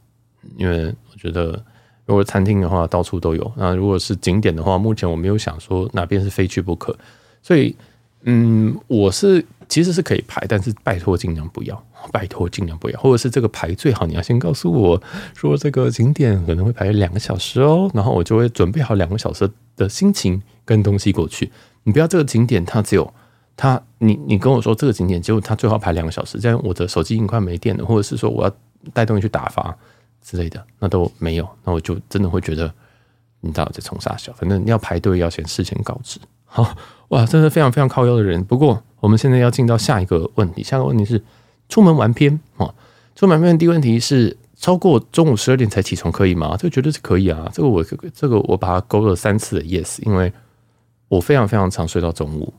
[0.59, 1.53] 因为我觉得
[2.05, 6.95] 如果餐厅的话到处都有，那如果是景点的话，目前我没有想说哪边是非去不可，
[7.43, 7.75] 所以
[8.25, 11.83] 嗯，我是其实是可以排，但是拜托尽量不要。
[12.13, 15.03] 拜托，尽量不要，或者是这个排最好，你要先告诉我
[15.35, 21.51] 说这个景点可能会排两个小时哦，然后我就会准备好两个小时的心情跟东西过去。
[21.85, 23.13] 你不要这个景点它只有
[23.57, 28.53] 它，你你跟我说这个景点，结果它最好排两个小时，这样我的手机已经快没电了，或者是说我要
[28.93, 29.77] 带东西去打发
[30.23, 32.73] 之类的，那都没有，那我就真的会觉得
[33.41, 34.33] 你到底在冲啥小？
[34.33, 36.19] 反正你要排队要先事先告知。
[36.47, 36.75] 好
[37.09, 38.43] 哇，真的非常非常靠腰的人。
[38.45, 41.23] 不过我们现在要进到下一个问题，下一个问题是。
[41.71, 42.75] 出门玩偏哦！
[43.15, 46.55] 出门玩偏第一个问题是超过中午十二点才起床可以吗？
[46.59, 47.49] 这个绝对是可以啊！
[47.55, 50.31] 这个我这个我把它勾了三次的 yes，因为
[51.09, 52.53] 我非常非常常睡到中午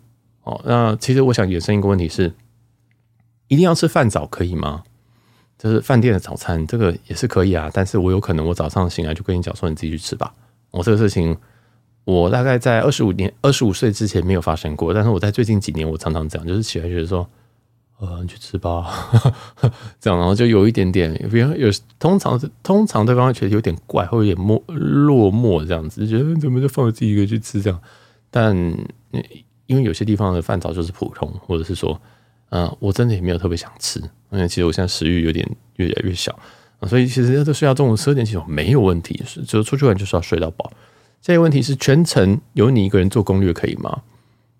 [0.43, 0.59] 哦。
[0.65, 2.33] 那其实我想衍生一个问题是，
[3.49, 4.81] 一定要吃饭早可以吗？
[5.59, 7.69] 就是饭店的早餐，这个也是可以啊。
[7.71, 10.33] 但是我有可能我早上醒来就跟你讲说你自己去吃吧。
[10.71, 11.37] 我这个事情
[12.05, 17.29] 我大概在二十五年二十五岁之前没有发生过，但是我在最近几年我常常这样，就是起来觉得说。
[18.01, 18.91] 呃，你去吃吧，
[20.01, 27.79] 这样，然后就有一点点，比如有通常通常对方会觉得有点怪，或有点落落寞这样子，觉得怎么就放我自己一个去吃这样？
[28.31, 28.55] 但
[29.67, 32.01] 因为有些地方的饭早就是普通，或者是说，
[32.49, 33.99] 呃，我真的也没有特别想吃，
[34.31, 36.35] 因为其实我现在食欲有点越来越小，
[36.87, 40.73] 所以其实要睡到中午十二点起床没有问题，就出去玩就是要睡到饱。
[41.21, 44.01] 这个问题是全程由你一个人做攻略可以吗？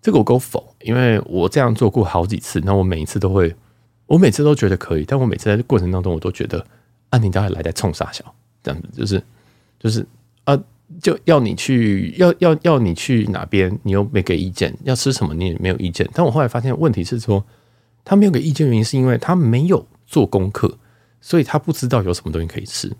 [0.02, 3.54] 这个我勾否，因为我这样做过好几次，那我每一次都会，
[4.06, 6.66] 我每次都觉得可以，但我每次在过程当中，我都觉得，
[7.10, 8.34] 啊，你大概来在冲啥小，
[8.64, 9.22] 这样子就是
[9.78, 10.04] 就是
[10.42, 10.60] 啊，
[11.00, 16.08] 就要你去，要要要你去哪边，你又没给意见，要吃什么你也没有意见。
[16.12, 17.44] 但我后来发现问题是说，
[18.04, 20.78] 他没有给意见，原因是因为他没有做功课，
[21.20, 22.92] 所以他不知道有什么东西可以吃。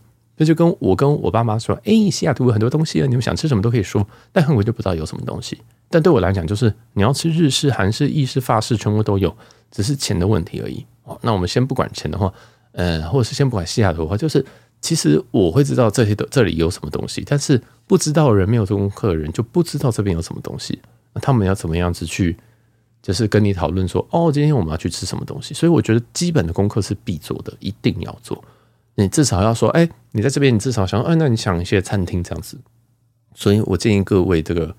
[0.42, 5.56] 那就跟我跟我爸妈说，哎，西雅图有很多东西啊，你们想吃什么都可以说，但韩国就不知道有什么东西。
[5.88, 9.32] 但对我来讲，就是你要吃日式、韩式、意式、法式，全部都有，
[9.70, 10.84] 只是钱的问题而已。
[11.04, 12.32] 哦，那我们先不管钱的话，
[12.72, 14.44] 呃，或者是先不管西雅图的话，就是
[14.80, 20.80] 其实我会知道这些的这里有什么东西，但是不知道人没有做功课的人就不知道这边有什么东西。
[21.12, 22.36] 那他们要怎么样子去，
[23.00, 25.54] 就是跟你讨论说，哦，今天我们要去吃什么东西？
[25.54, 28.42] 所以我觉得基本的功课是必做的，一定要做。
[28.94, 32.58] 你至少要说，哎，你在这边，你至少想，哎，那你想一些餐厅这样子。
[33.34, 34.74] 所以我建议各位这个。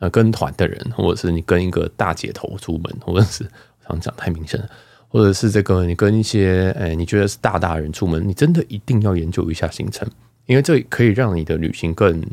[0.00, 3.44] 呃，跟团的人，或者是你跟一个大姐头出门，或者是
[3.84, 4.70] 想讲太明显了。
[5.08, 10.08] 或者是这个，你跟一些诶，你觉得是大大人出门，你真的一定要研究一下行程，
[10.46, 12.24] 因为这可以让你的旅行更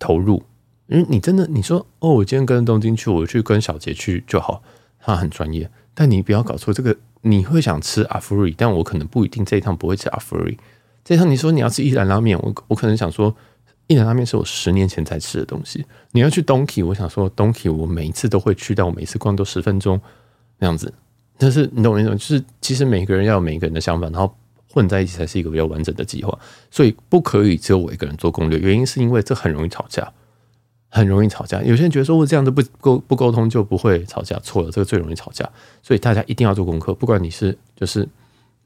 [0.00, 0.42] 投入。
[0.88, 4.60] 因为你真的你说哦，我今天跟东京去，我去跟小杰去就好，
[4.98, 5.70] 他很专业。
[5.94, 10.56] 但你不要搞错这个，你会想吃阿芙瑞，但我可能不一定这一趟不会吃阿芙瑞。
[11.04, 13.34] 这一趟你说你要吃一兰拉面，我我可能想说
[13.86, 15.84] 一兰拉面是我十年前才吃的东西。
[16.12, 20.00] 你要去东体，我想说东体我每一次都会去，但我每次逛都十分钟
[20.58, 20.92] 那样子。
[21.38, 22.14] 但是你懂我意思吗？
[22.14, 24.32] 就是其实每个人要有每个人的想法，然后
[24.70, 26.38] 混在一起才是一个比较完整的计划。
[26.70, 30.12] 所以不可以只有我一个人做攻略，原因是因为这很容易吵架，
[30.94, 31.62] 很容易吵架。
[31.62, 35.48] 有些人觉得说我这样子不沟不沟通就不会吵架，错了，这个最容易吵架。
[35.82, 38.06] 所以大家一定要做功课，不管你是就是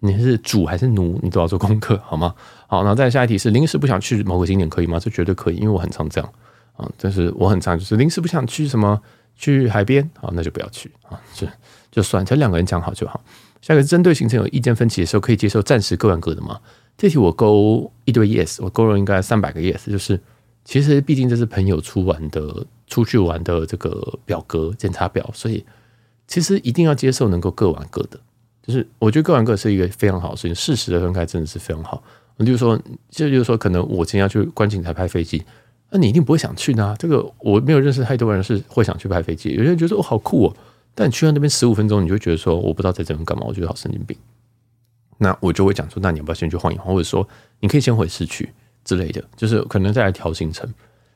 [0.01, 2.35] 你是主还是奴，你都要做功课，好吗？
[2.67, 4.99] 好，然后再下一题是临时不想去某个景点可以吗？
[4.99, 6.33] 这绝对可以，因为我很常这样
[6.77, 9.01] 啊，但是我很常就是临时不想去什么
[9.37, 11.47] 去海边，好，那就不要去啊，就。
[11.89, 13.19] 就算，才两个人讲好就好。
[13.63, 16.61] 下一个针对行程有意见分歧的时候，可以接受暂时各玩各的吗？
[16.99, 19.91] 这题我勾一堆 yes，我勾了应该三百个 yes。
[19.91, 20.21] 就是
[20.67, 25.65] 其实毕竟这是朋友出玩的、出去玩的这个表格检查表，所以
[26.27, 28.19] 其实一定要接受能够各玩各的。
[28.65, 32.03] 就是我觉得各玩各是一个非常好的事情，适时的分开真的是非常好。
[32.41, 32.77] 就是说，
[33.09, 35.41] 就就是说，可能我今天要去观景台拍飞机，
[35.89, 36.97] 那你一定不会想去呢。
[36.99, 40.57] 这个我没有认识太多人是会想去拍飞机，有些人觉得哦好酷哦。
[40.97, 44.17] 但你去到那边十五分钟，你就觉得说，我不知道在这边干嘛，我觉得好神经病。
[45.19, 47.27] 那我就会讲说，那你要不要先去晃一晃，或者说
[47.61, 48.53] 你可以先回市区
[48.87, 50.67] 之类的，就是可能再来调行程。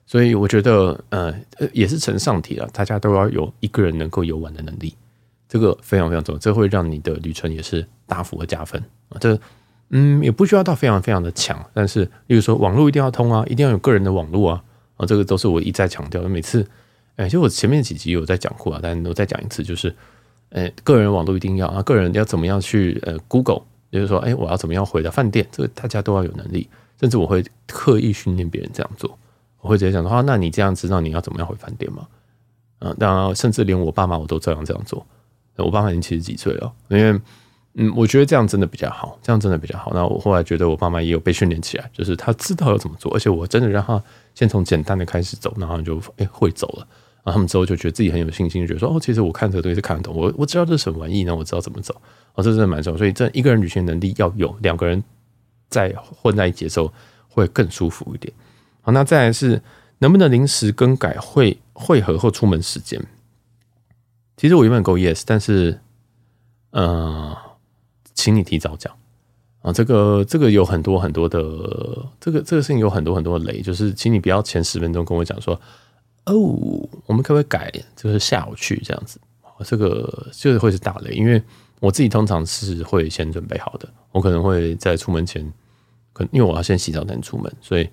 [0.04, 1.34] 所以我觉得，呃，
[1.72, 4.94] 也是呈上题了，大家都要有一个人能够游玩的能力，
[5.48, 8.78] 这个非常非常重要，这会让你的旅程也是大幅的加分
[9.08, 9.16] 啊。
[9.18, 9.38] 这
[9.88, 14.62] 嗯，也不需要到非常非常的强，但是例如说网络一定要通啊，一定要有个人的网络啊，
[14.98, 16.66] 啊，这个都是我一再强调的，每次。
[17.16, 19.94] 哎，就我前面几集有在讲过啊，但我再讲一次，就是，
[20.48, 23.60] 呃，个人网络一定要啊，个人要怎么样去呃，Google，
[23.92, 26.66] 就是说，哎，我要怎么样回到饭店，这个大家都要有能力，
[27.00, 29.18] 甚至我会刻意训练别人这样做，
[29.62, 32.06] 我会直接讲的话，那你这样知道你要怎么样回饭店吗？
[32.80, 35.06] 嗯，当然，甚至连我爸妈我都照样这样做，
[35.56, 37.20] 我爸妈已经七十几岁了，因为，
[37.74, 39.92] 嗯，我觉得这样真的比较好，这样真的比较好。
[39.94, 44.02] 那我后来觉得我爸妈也有被训练起来，就是他知道要怎么做，而且我真的让他
[44.34, 46.86] 先从简单的开始走，然后就哎会走了。
[47.22, 51.94] 然后他们之后就觉得自己很有信心，觉得说哦，其实我看这个东西是看得懂，我我知道这是什么玩意，那我知道怎么走。
[52.34, 52.96] 哦，这真的蛮重要。
[52.98, 55.04] 所以这一个人旅行能力要有，两个人
[55.70, 56.92] 在混在一起的时候
[57.28, 58.32] 会更舒服一点。
[58.82, 59.62] 好，那再来是
[59.98, 63.00] 能不能临时更改会会合或出门时间？
[64.36, 65.80] 其实我原本勾 yes，但是
[66.70, 67.36] 呃，
[68.14, 68.94] 请你提早讲
[69.62, 69.72] 啊。
[69.72, 71.40] 这个这个有很多很多的
[72.20, 75.58] 这个这个事情有很多很多的雷，就是请你不要前十分钟跟我讲说。
[76.26, 76.34] 哦，
[77.06, 77.72] 我们可不可以改？
[77.96, 79.18] 就是下午去这样子，
[79.64, 81.42] 这个就是会是大雷，因为
[81.80, 85.50] 我自己通常是会先准备好的，我可能会在出门前，
[86.32, 87.88] 因为我要先洗澡才能出门，所以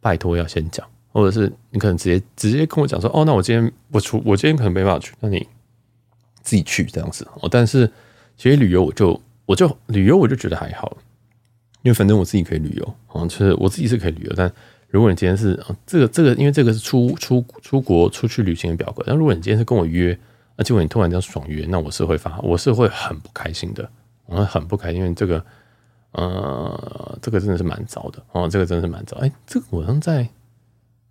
[0.00, 5.46] 拜托要先讲，或者是你可能直接直接跟我讲说，哦，那我今天不出，我今天可能没办法去，那你
[6.42, 7.26] 自己去这样子。
[7.40, 7.90] 哦，但是
[8.36, 10.96] 其实旅游我就我就旅游我就觉得还好，
[11.82, 14.52] 因为反正我自己可以旅游，哦，就是我自己是可以旅游，但。
[14.92, 19.04] 如果你今天是这个这个，因为这个是出出出国出去旅行的表格。
[19.06, 20.18] 但如果你今天是跟我约，
[20.56, 23.88] 那结果你突然这样爽约，那我是会发，我是会很不开心的，
[24.26, 25.46] 我会很不开心，因为这个
[26.12, 29.16] 呃，这个真的是蛮糟的哦，这个真的是蛮糟。
[29.18, 30.28] 哎，这个我好像在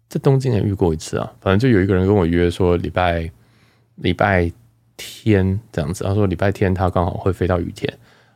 [0.10, 3.30] 在东京也遇过一次啊，反正就有一个人跟我约说礼拜
[3.96, 4.52] 礼拜
[4.98, 7.92] 天这样子，他说礼拜天他刚好会飞到雨天。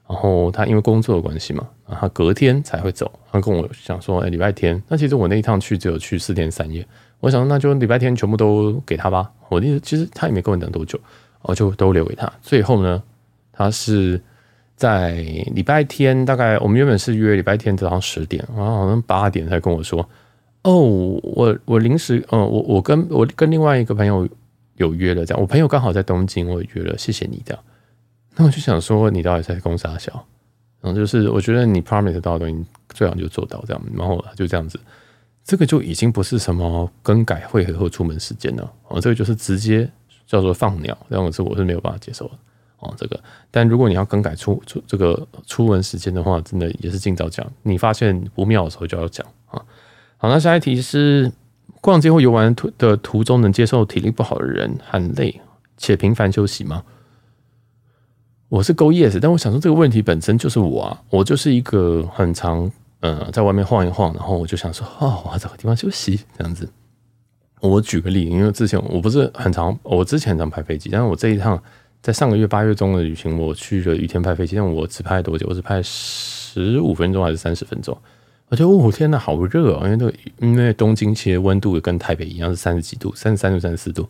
[0.05, 3.09] 然后他因为工作的关系嘛，然后他隔天才会走。
[3.31, 6.85] 他跟我讲说：“哎，礼拜天。”那其实我那一趟去只有去四天三夜。
[7.21, 9.31] 我想那就礼拜天全部都给他吧。
[9.47, 10.99] 我的意思其实他也没跟我讲多久，
[11.41, 12.31] 我就都留给他。
[12.41, 13.01] 最后呢，
[13.53, 14.21] 他是
[14.83, 15.13] 在
[15.55, 20.05] 礼拜天，大概我们原本是约礼拜天早上十点，然后好像八点才跟我说
[20.63, 20.77] ：“哦，
[21.23, 24.27] 我我临时，嗯，我我跟我跟另外一个朋友
[24.75, 25.39] 有约了，这样。
[25.39, 27.63] 我朋友刚好在东京，我也约了，谢谢你这样。”
[28.35, 30.11] 那我就想说，你到底在公啥小？
[30.81, 33.81] 然后就是我觉得你 promise 到的东西，最好就做到这样。
[33.95, 34.77] 然后就这样子，
[35.45, 38.69] 这个就已经不是什么更改会合或出门时间了。
[38.89, 39.89] 哦，这个就是直接
[40.27, 42.33] 叫做放鸟，这样子我是没有办法接受的。
[42.83, 43.19] 哦，这个，
[43.49, 47.45] 但如果你要更改出出这个出门时间的话，真的也是尽早讲。
[47.63, 49.61] 你发现不妙的时候就要讲啊。
[50.17, 51.31] 好，那下一题是：
[51.81, 55.41] 逛街或游玩途的途中，能接受体力不好的人很累
[55.77, 56.83] 且频繁休息吗？
[58.49, 66.69] 我是勾 yes，但我想说这个问题本身就是我啊，我就是一个很常呃在外面晃一晃，然后我就想说哦，我要找个地方休息这样子。
[67.59, 71.61] 我举个例，因为之前我不是很常，我之前常拍飞机，但是我这一趟
[72.03, 75.47] 在上个月八月中的旅行，我去了雨天拍飞机，但我只拍多久？
[75.49, 77.97] 我只拍十五分钟还是三十分钟？
[78.49, 79.81] 我觉得哦天呐，好热哦！
[79.85, 84.05] 因为这个因为东京其实温度也跟台北一样是三十几度，三十三度、三十四度，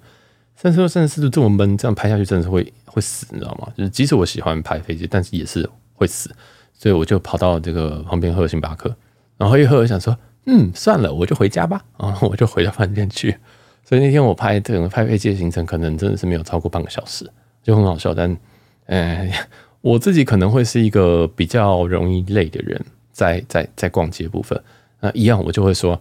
[0.55, 3.71] 三十度、三十四度这么闷，这样拍下去真的是会会死，你知道吗？
[3.77, 6.31] 就是即使我喜欢拍飞机，但是也是会死，
[6.73, 8.93] 所以我就跑到这个旁边喝星巴克，
[9.37, 10.17] 然后一喝我想说，
[10.47, 13.37] 嗯，算了，我就回家吧，然 后我就回到饭店去。
[13.85, 17.29] 所以那天我拍整个拍飞机的行程，可能真的是没有超过半个小时。
[17.63, 18.37] 就很好笑，但，
[18.85, 19.31] 呃，
[19.81, 22.79] 我自己可能会是一个比较容易累的人，
[23.11, 24.61] 在在在逛街部分，
[24.99, 25.93] 那一样我就会说，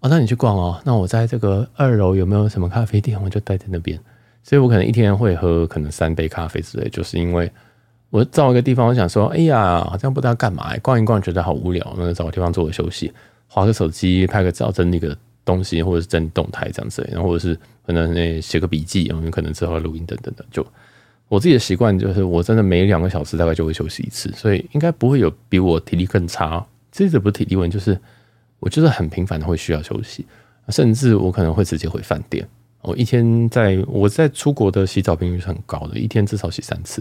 [0.00, 4.00] 哦，那你去逛哦，那我在这个二楼有没有什么咖啡店，我就待在那边。
[4.42, 7.50] 所以我可能一天会喝可能三杯咖啡之类，就是因为
[8.08, 13.12] 我找一个地方，我想说，哎呀，好像不知道干嘛，逛一逛觉得好无聊，那找个地方坐个休息，
[13.46, 15.14] 划个手机，拍个照，整理个
[15.44, 17.54] 东西，或者是整理动态这样子，然后或者是
[17.86, 20.66] 可能那写个笔记，然后可能之后录音等等的就。
[21.30, 26.66] 我自己的习惯就是，我真的每两个小时大概就会休息一次，所以应该不会有比我体力更差。
[26.90, 27.96] 这这不是体力问题，就是
[28.58, 30.26] 我就是很频繁的会需要休息，
[30.70, 32.44] 甚至我可能会直接回饭店。
[32.82, 37.00] 我一天在我在出国的洗澡频率是很高的，一天至少洗三次。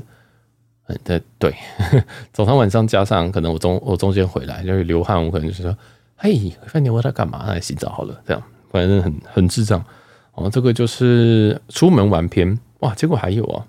[0.85, 1.55] 嗯，对对，
[2.31, 5.75] 早上晚上加上可能我中我中间回来就是流汗，我可能就是说，
[6.17, 7.47] 嘿，回饭店我在干嘛？
[7.47, 9.83] 来洗澡好了，这样反正很很智障。
[10.35, 13.65] 哦，这个就是出门玩篇哇，结果还有啊。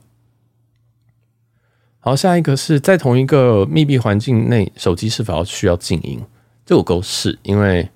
[2.03, 6.18] 好，下一个是在同一个密闭环境内，手机是否要需要静音？
[6.64, 7.86] 这我勾是，因为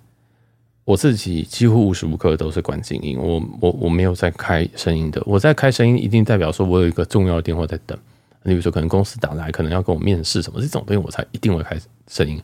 [0.84, 5.22] 我自己几乎无时无刻都是关静音，我我我没有在开声音的。
[5.24, 7.98] 我在开声音，一定代表说我有一个重要的电话在等。
[8.42, 11.74] 你比如说，可能公司打来，可能要跟我面试什么这种东西，我才一定会开
[12.06, 12.38] 声音。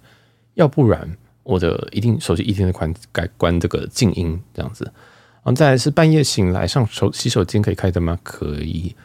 [0.54, 4.82] 要不然，我的一定手机一定是关该关这个静音这样子。
[4.84, 8.18] 然后再来是半夜醒来上手洗手间可以开灯吗？
[8.22, 8.96] 可以。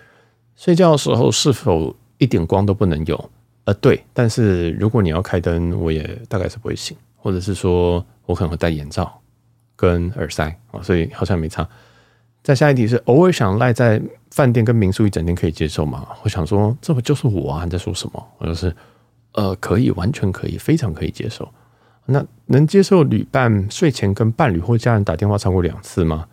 [0.55, 1.93] 睡觉的时候是否？
[2.17, 3.29] 一点光都不能有，
[3.65, 9.21] 呃，对，但是如果你要开灯，我也大概是不会醒，或者是说我可能会戴眼罩
[9.75, 11.67] 跟耳塞啊，所以好像没差。
[12.43, 13.99] 再下一题是偶尔想赖在
[14.29, 16.07] 饭店跟民宿一整天可以接受吗？
[16.23, 17.63] 我想说这不就是我啊？
[17.65, 18.27] 你在说什么？
[18.37, 18.73] 我就是
[19.33, 21.51] 呃，可以，完全可以，非常可以接受。
[22.05, 26.27] 那能接受旅伴睡前跟伴侣或家人打电话超过两次吗？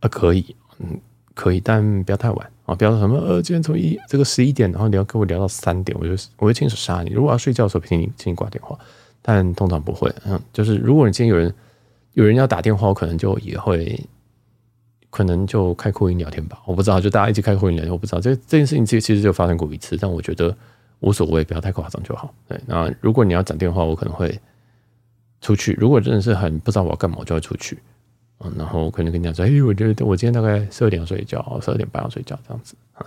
[0.00, 0.98] 呃，可以，嗯，
[1.34, 2.50] 可以，但不要太晚。
[2.70, 7.10] 啊，比方说什么呃，今天从一这个十一点，然后你要跟我聊到三点，我就我会亲手杀你。
[7.10, 8.78] 如果要睡觉的时候，请你请你挂电话，
[9.20, 10.08] 但通常不会。
[10.24, 11.52] 嗯，就是如果你今天有人
[12.12, 13.98] 有人要打电话，我可能就也会
[15.10, 16.62] 可能就开扩音聊天吧。
[16.64, 20.56] 我不知道，就大家一起开扩音聊天，我不知道这这件事情其实其实就发生过一次，但我觉得
[21.00, 22.32] 无所谓，不要太夸张就好。
[22.46, 24.38] 对，那如果你要讲电话，我可能会
[25.40, 25.72] 出去。
[25.72, 27.76] 如果真的是很不知道我要干嘛，我就会出去。
[28.42, 33.04] 嗯，然后可能跟你讲说，哎，我觉得我今天大概十二点要睡觉，十二点半要睡觉这样子啊。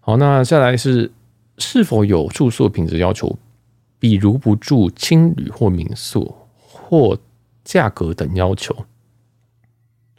[0.00, 1.10] 好，那下来是
[1.58, 3.38] 是否有住宿品质要求，
[3.98, 7.18] 比如不住青旅或民宿或
[7.64, 8.74] 价格等要求？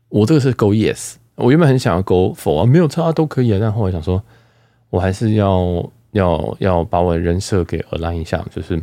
[0.10, 4.22] 我这个是勾 yes，我原本很想要勾否啊，没有差都可以啊，但后来想说，
[4.90, 8.82] 我还是要要要把我的人设给 align 一下，就是，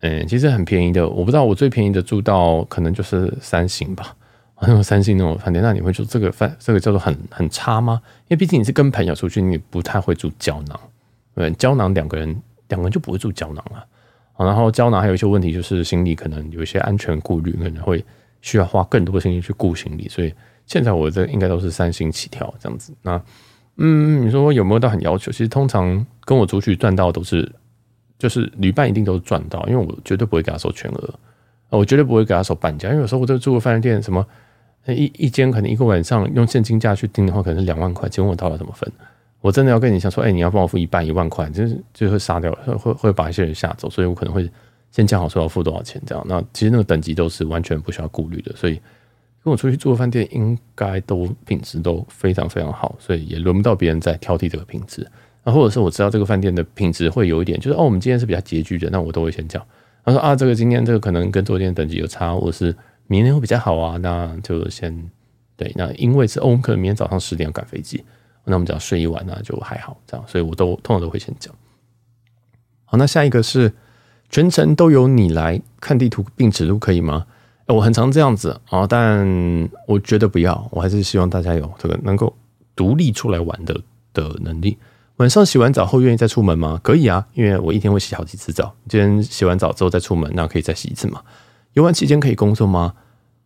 [0.00, 4.14] 嗯，其实很便宜的，我不知道我最便宜的住到可能就是三星吧。
[4.62, 8.00] 那种三星那种饭店，那你会说这个饭这个叫做很很差吗？
[8.28, 10.80] 因为毕竟你是跟朋友出去，你不太会住胶囊，
[11.34, 12.28] 对，胶囊两个人
[12.68, 13.86] 两个人就不会住胶囊了。
[14.36, 18.04] 然后胶囊还有一些问题，就是行李可能有一些安全顾虑，可能会
[18.42, 20.08] 需要花更多的心力去顾行李。
[20.08, 20.32] 所以
[20.66, 22.94] 现在我这应该都是三星起跳这样子。
[23.02, 23.20] 那
[23.76, 25.32] 嗯，你说有没有到很要求？
[25.32, 27.50] 其实通常跟我出去赚到都是，
[28.18, 31.14] 就是旅伴一定都是赚到，因为我绝对不会给他收全额，
[31.70, 34.26] 我绝对不会给他收半价，因为有时候我就住个饭店什么。
[34.86, 38.90] 一一间可能一个晚上用现金价去订的话，可能是两万块，请问我到了怎么分？
[39.40, 44.50] 我真的要跟你讲说，哎、你要帮我付一半一万块，就是就会杀掉，会会把一些人吓走，所以我可能会
[44.90, 46.22] 先讲好说要付多少钱这样。
[46.28, 48.74] 那其实那个等级都是完全不需要顾虑的，所以
[49.42, 55.06] 跟我出去住的饭店应该都品质都非常非常好，所以也轮不到别人在挑剔这个品质。
[55.44, 59.62] 那或者是我知道这个饭店的品质会有一点，就是哦，我们今天是比较拮据的，那我都会先讲。
[60.04, 62.74] 他说啊，这个今天这个可能跟昨天等级有差，或是。
[63.10, 65.10] 明天会比较好啊，那就先
[65.56, 65.72] 对。
[65.74, 68.04] 那因为是哦，我们可能明天早上十点要赶飞机，
[68.44, 70.24] 那我们只要睡一晚那就还好这样。
[70.28, 71.52] 所以我都通常都会先讲。
[72.84, 73.72] 好，那下一个是
[74.28, 77.26] 全程都由你来看地图并指路可以吗？
[77.66, 82.32] 我很常这样子啊，但我觉得不要，我还是希望大家有这个能够
[82.76, 83.80] 独立出来玩的
[84.14, 84.78] 的能力。
[85.16, 86.80] 晚上洗完澡后愿意再出门吗？
[86.82, 88.74] 可以啊，因为我一天会洗好几次澡。
[88.88, 91.20] 今天洗完澡之后再出门，那可以再洗一次嘛。
[91.74, 92.94] 游玩期间可以工作吗？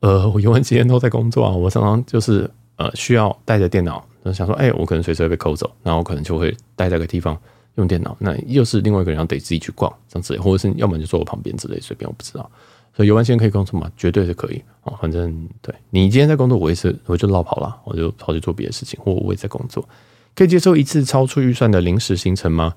[0.01, 1.51] 呃，我游玩期间都在工作啊。
[1.51, 7.39] 我常常就是呃需要带着电脑，就想说，哎、我可能随时会被扣走，然后我可能就会待在个地方
[7.77, 12.51] 用电脑，那又是另外一个人要得自己去逛这样子，或者是要么就坐我旁边之类，随便我不知道。
[12.97, 13.91] 所以游玩期间可以工作吗？
[13.97, 14.97] 绝对是可以哦。
[15.01, 19.87] 反正对你今天在工作，我也是，我就落跑了，我就跑去做别的事情，或我也在工作。
[20.35, 22.75] 可以接受一次超出预算的临时行程吗？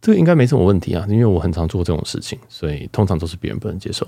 [0.00, 4.06] 这个应该没什么问题啊，因为我很常做这种事情，所以通常都是别人不能接受。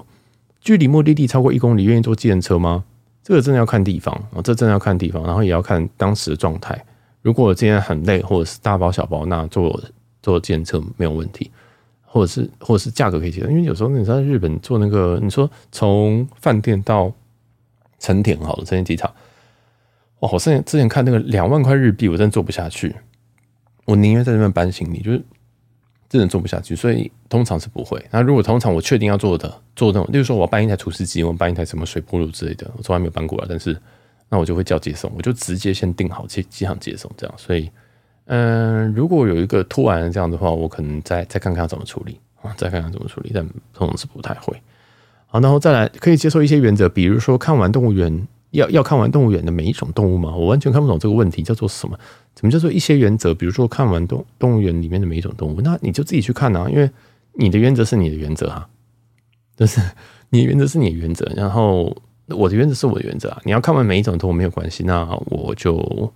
[0.61, 2.85] 距离目的地超过一公里，愿意坐计程车吗？
[3.23, 6.85] 这个真的要看地方啊，这真的要看地方，然后也要看当时的状态。
[7.23, 9.81] 如果今天很累，或者是大包小包，那坐
[10.23, 11.51] 坐计程车没有问题。
[12.13, 17.13] 或者是或者是价格可以接受，因为有时候你在日本做那个，你说从饭店到
[18.01, 19.09] 成田好了，成田机场，
[20.19, 20.29] 哇！
[20.33, 22.97] 我之前之前看那个两万块日币，我真的做不下去，
[23.85, 25.23] 我宁愿在这边搬行李，就是
[26.11, 28.05] 真的做不下去，所以通常是不会。
[28.11, 33.75] 那如果通常我确定要做的，做那种，例如说我要搬一台除湿机，我搬一台什么水波炉之类的，我从来没有搬过来，但是
[34.29, 37.71] 那我就会叫接送，我就直接先订好机机场接送这样，所以。
[38.33, 43.45] 嗯，如果有一个突然这样的话，我可能再再看看怎么处理啊，再看看怎么处理，但
[43.75, 44.57] 通常是不太会。
[45.27, 50.35] 好，然后再来可以接受一些原则，比如说看完动物园要要看完动物园的每一种动物吗？
[50.35, 51.99] 我完全看不懂这个问题叫做什么？
[52.35, 53.35] 怎么叫做一些原则？
[53.35, 56.91] 比如说看完动动物园里面的每一种动物，那你就自己去看啊，因为
[57.35, 58.69] 你的原则是你的原则啊，
[59.57, 59.81] 就是
[60.31, 61.97] 你的原则是你的原则，然后
[62.29, 63.41] 我的原则是我的原则啊。
[63.45, 66.13] 你要看完每一种动物没有关系，那我就。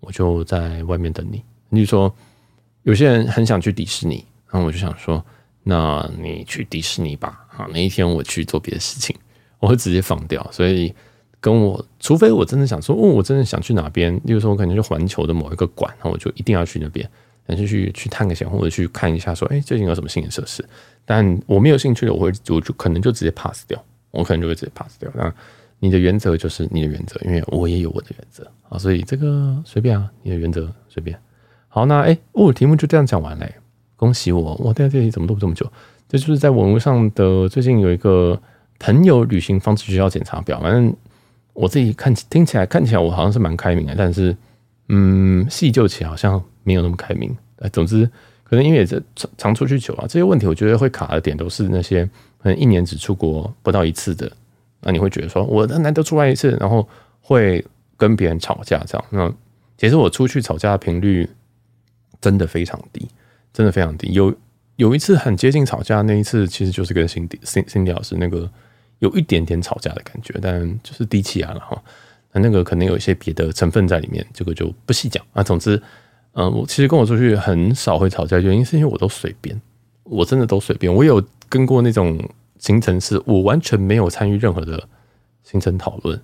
[0.00, 1.42] 我就在外面等你。
[1.70, 2.14] 你说，
[2.84, 5.22] 有些人很想去迪士尼，然后我就想说，
[5.64, 7.44] 那你去迪士尼吧。
[7.56, 9.14] 啊，那一天我去做别的事情，
[9.58, 10.48] 我会直接放掉。
[10.52, 10.94] 所以
[11.40, 17.08] 跟我，除非我真的想说，哦，我真的想去哪边，例如说，我可能去环球的某一个馆，那我就一定要去那边，
[17.46, 20.64] 那就去去探个险，或者去看一下，说，哎，最近有什么新的设施。
[21.04, 25.10] 但我没有兴趣的，我会我就可能就直接 pass 掉，我可能就会直接 pass 掉。
[25.14, 25.32] 那。
[25.80, 31.16] 你的原则就是你的原则，因为我也有我的原则啊，所以这个随便啊，你的原则随便。
[31.68, 33.54] 好，那哎，哦，题目就这样讲完嘞，
[33.94, 34.56] 恭喜我！
[34.58, 35.64] 我在这里怎么录这么久？
[36.08, 38.42] 这就是在网络上的最近有一个
[38.80, 40.92] 朋友旅行方式需要检查表，反正
[41.58, 44.36] 我自己看听起来看起来我好像是蛮开明的，但是
[44.88, 47.36] 嗯，细究起来好像没有那么开明。
[47.58, 48.08] 哎，总之
[48.44, 52.04] 可能因为这常常出去久啊，这些问题我觉得会卡的点都是那些
[52.40, 54.30] 可能一年只出国不到一次的。
[54.80, 56.88] 那你会觉得说，我难得出来一次，然后
[57.20, 57.64] 会
[57.96, 59.04] 跟别人吵架这样。
[59.10, 59.34] 那
[59.76, 61.28] 其实我出去吵架的频率
[62.20, 63.08] 真的非常低，
[63.52, 64.12] 真的非常低。
[64.12, 64.32] 有
[64.76, 68.48] 有一次很接近吵架，那一次其实就是跟 Cindy Cindy 老师那个
[68.98, 71.82] 有一点点吵架的感觉，但就是低气压了哈。
[72.32, 75.42] 那那个可能有一些别的成分在里面，这个就不细讲啊。
[75.42, 75.80] 总之，
[76.32, 79.60] 嗯，我其实跟我出去很少会吵架，原因是因为我都随便，
[80.04, 80.92] 我真的都随便。
[80.92, 82.18] 我有跟过那种。
[82.60, 84.82] 行程是我完全没有参与任何的
[85.44, 86.20] 行程讨论，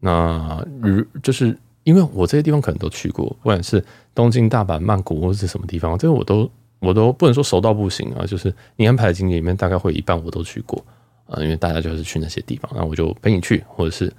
[0.00, 6.50] 那如就是因为我这些地方可能都去过，不管是东京、大阪、曼谷或者是什么地方，这个我都
[6.80, 8.26] 我都不能说熟到不行啊。
[8.26, 10.84] 就是你安排的景点里面，大概会一半我都去过
[11.26, 14.12] 啊，因为大家就是去那些地方，那我就陪你去，或者是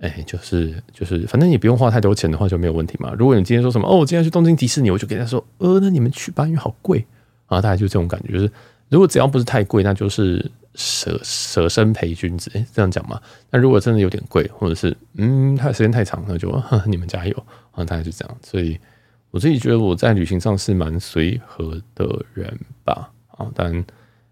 [0.00, 3.14] 哎，就是就是反正也不用花太多钱的话就没有问题嘛。
[3.18, 7.04] 如果你今天说什么哦，我今天去东京迪士尼，我就给他说，呃，那你们去吧，因为好贵
[7.46, 8.50] 啊，大概就这种感觉，就是
[8.88, 10.50] 如果只要不是太贵，那就是。
[10.74, 13.20] 舍舍身陪君子，诶，这样讲嘛？
[13.50, 17.84] 那如果真的有点贵，或者是嗯，它时间太长，那就呵呵 你们加油啊！
[17.84, 18.36] 大概就这样。
[18.44, 18.78] 所以
[19.32, 23.10] 我自己觉得我在旅行上是蛮随和的人吧。
[23.26, 23.84] 啊，但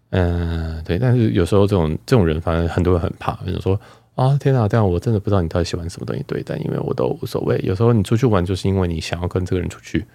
[0.09, 3.79] 嗯、对，但是有时候这种这种人，反正很多人很怕，比如说
[4.15, 6.23] 啊，天哪，这样我真的不知道你到底喜欢什么东西。
[6.27, 7.59] 对，但因为我都无所谓。
[7.63, 10.05] 有时候你出去玩，就是因为你想要跟这个人出去，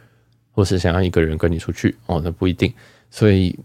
[0.52, 2.72] 或是想要一个人跟你出去哦，那不一定。
[3.10, 3.58] 所以。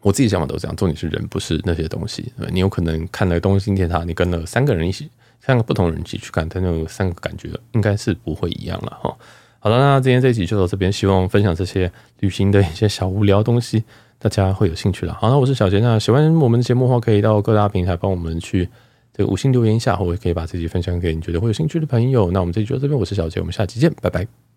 [0.00, 2.30] 我自己想法都这样，重点是人，不是那些东西。
[2.52, 5.08] 你有可能看了东京铁塔，你跟了三个人一起，
[5.40, 9.16] 三个不同人一起去看，但那个三个感觉应该是不会一样了哈。
[9.60, 11.90] 好了，那今天这一集就到这边，希望分享这些
[12.20, 13.82] 旅行的一些小无聊东西，
[14.18, 15.14] 大家会有兴趣了。
[15.14, 18.68] 好，那我是小杰，那喜欢我们的节目的话，可以到各大平台帮我们去
[19.12, 22.30] 这个五星留言一下，或者可以把自己分享给你觉得会有兴趣的朋友。
[22.30, 24.53] 那我们这集就到这边，我是小杰，我们下期见，拜拜。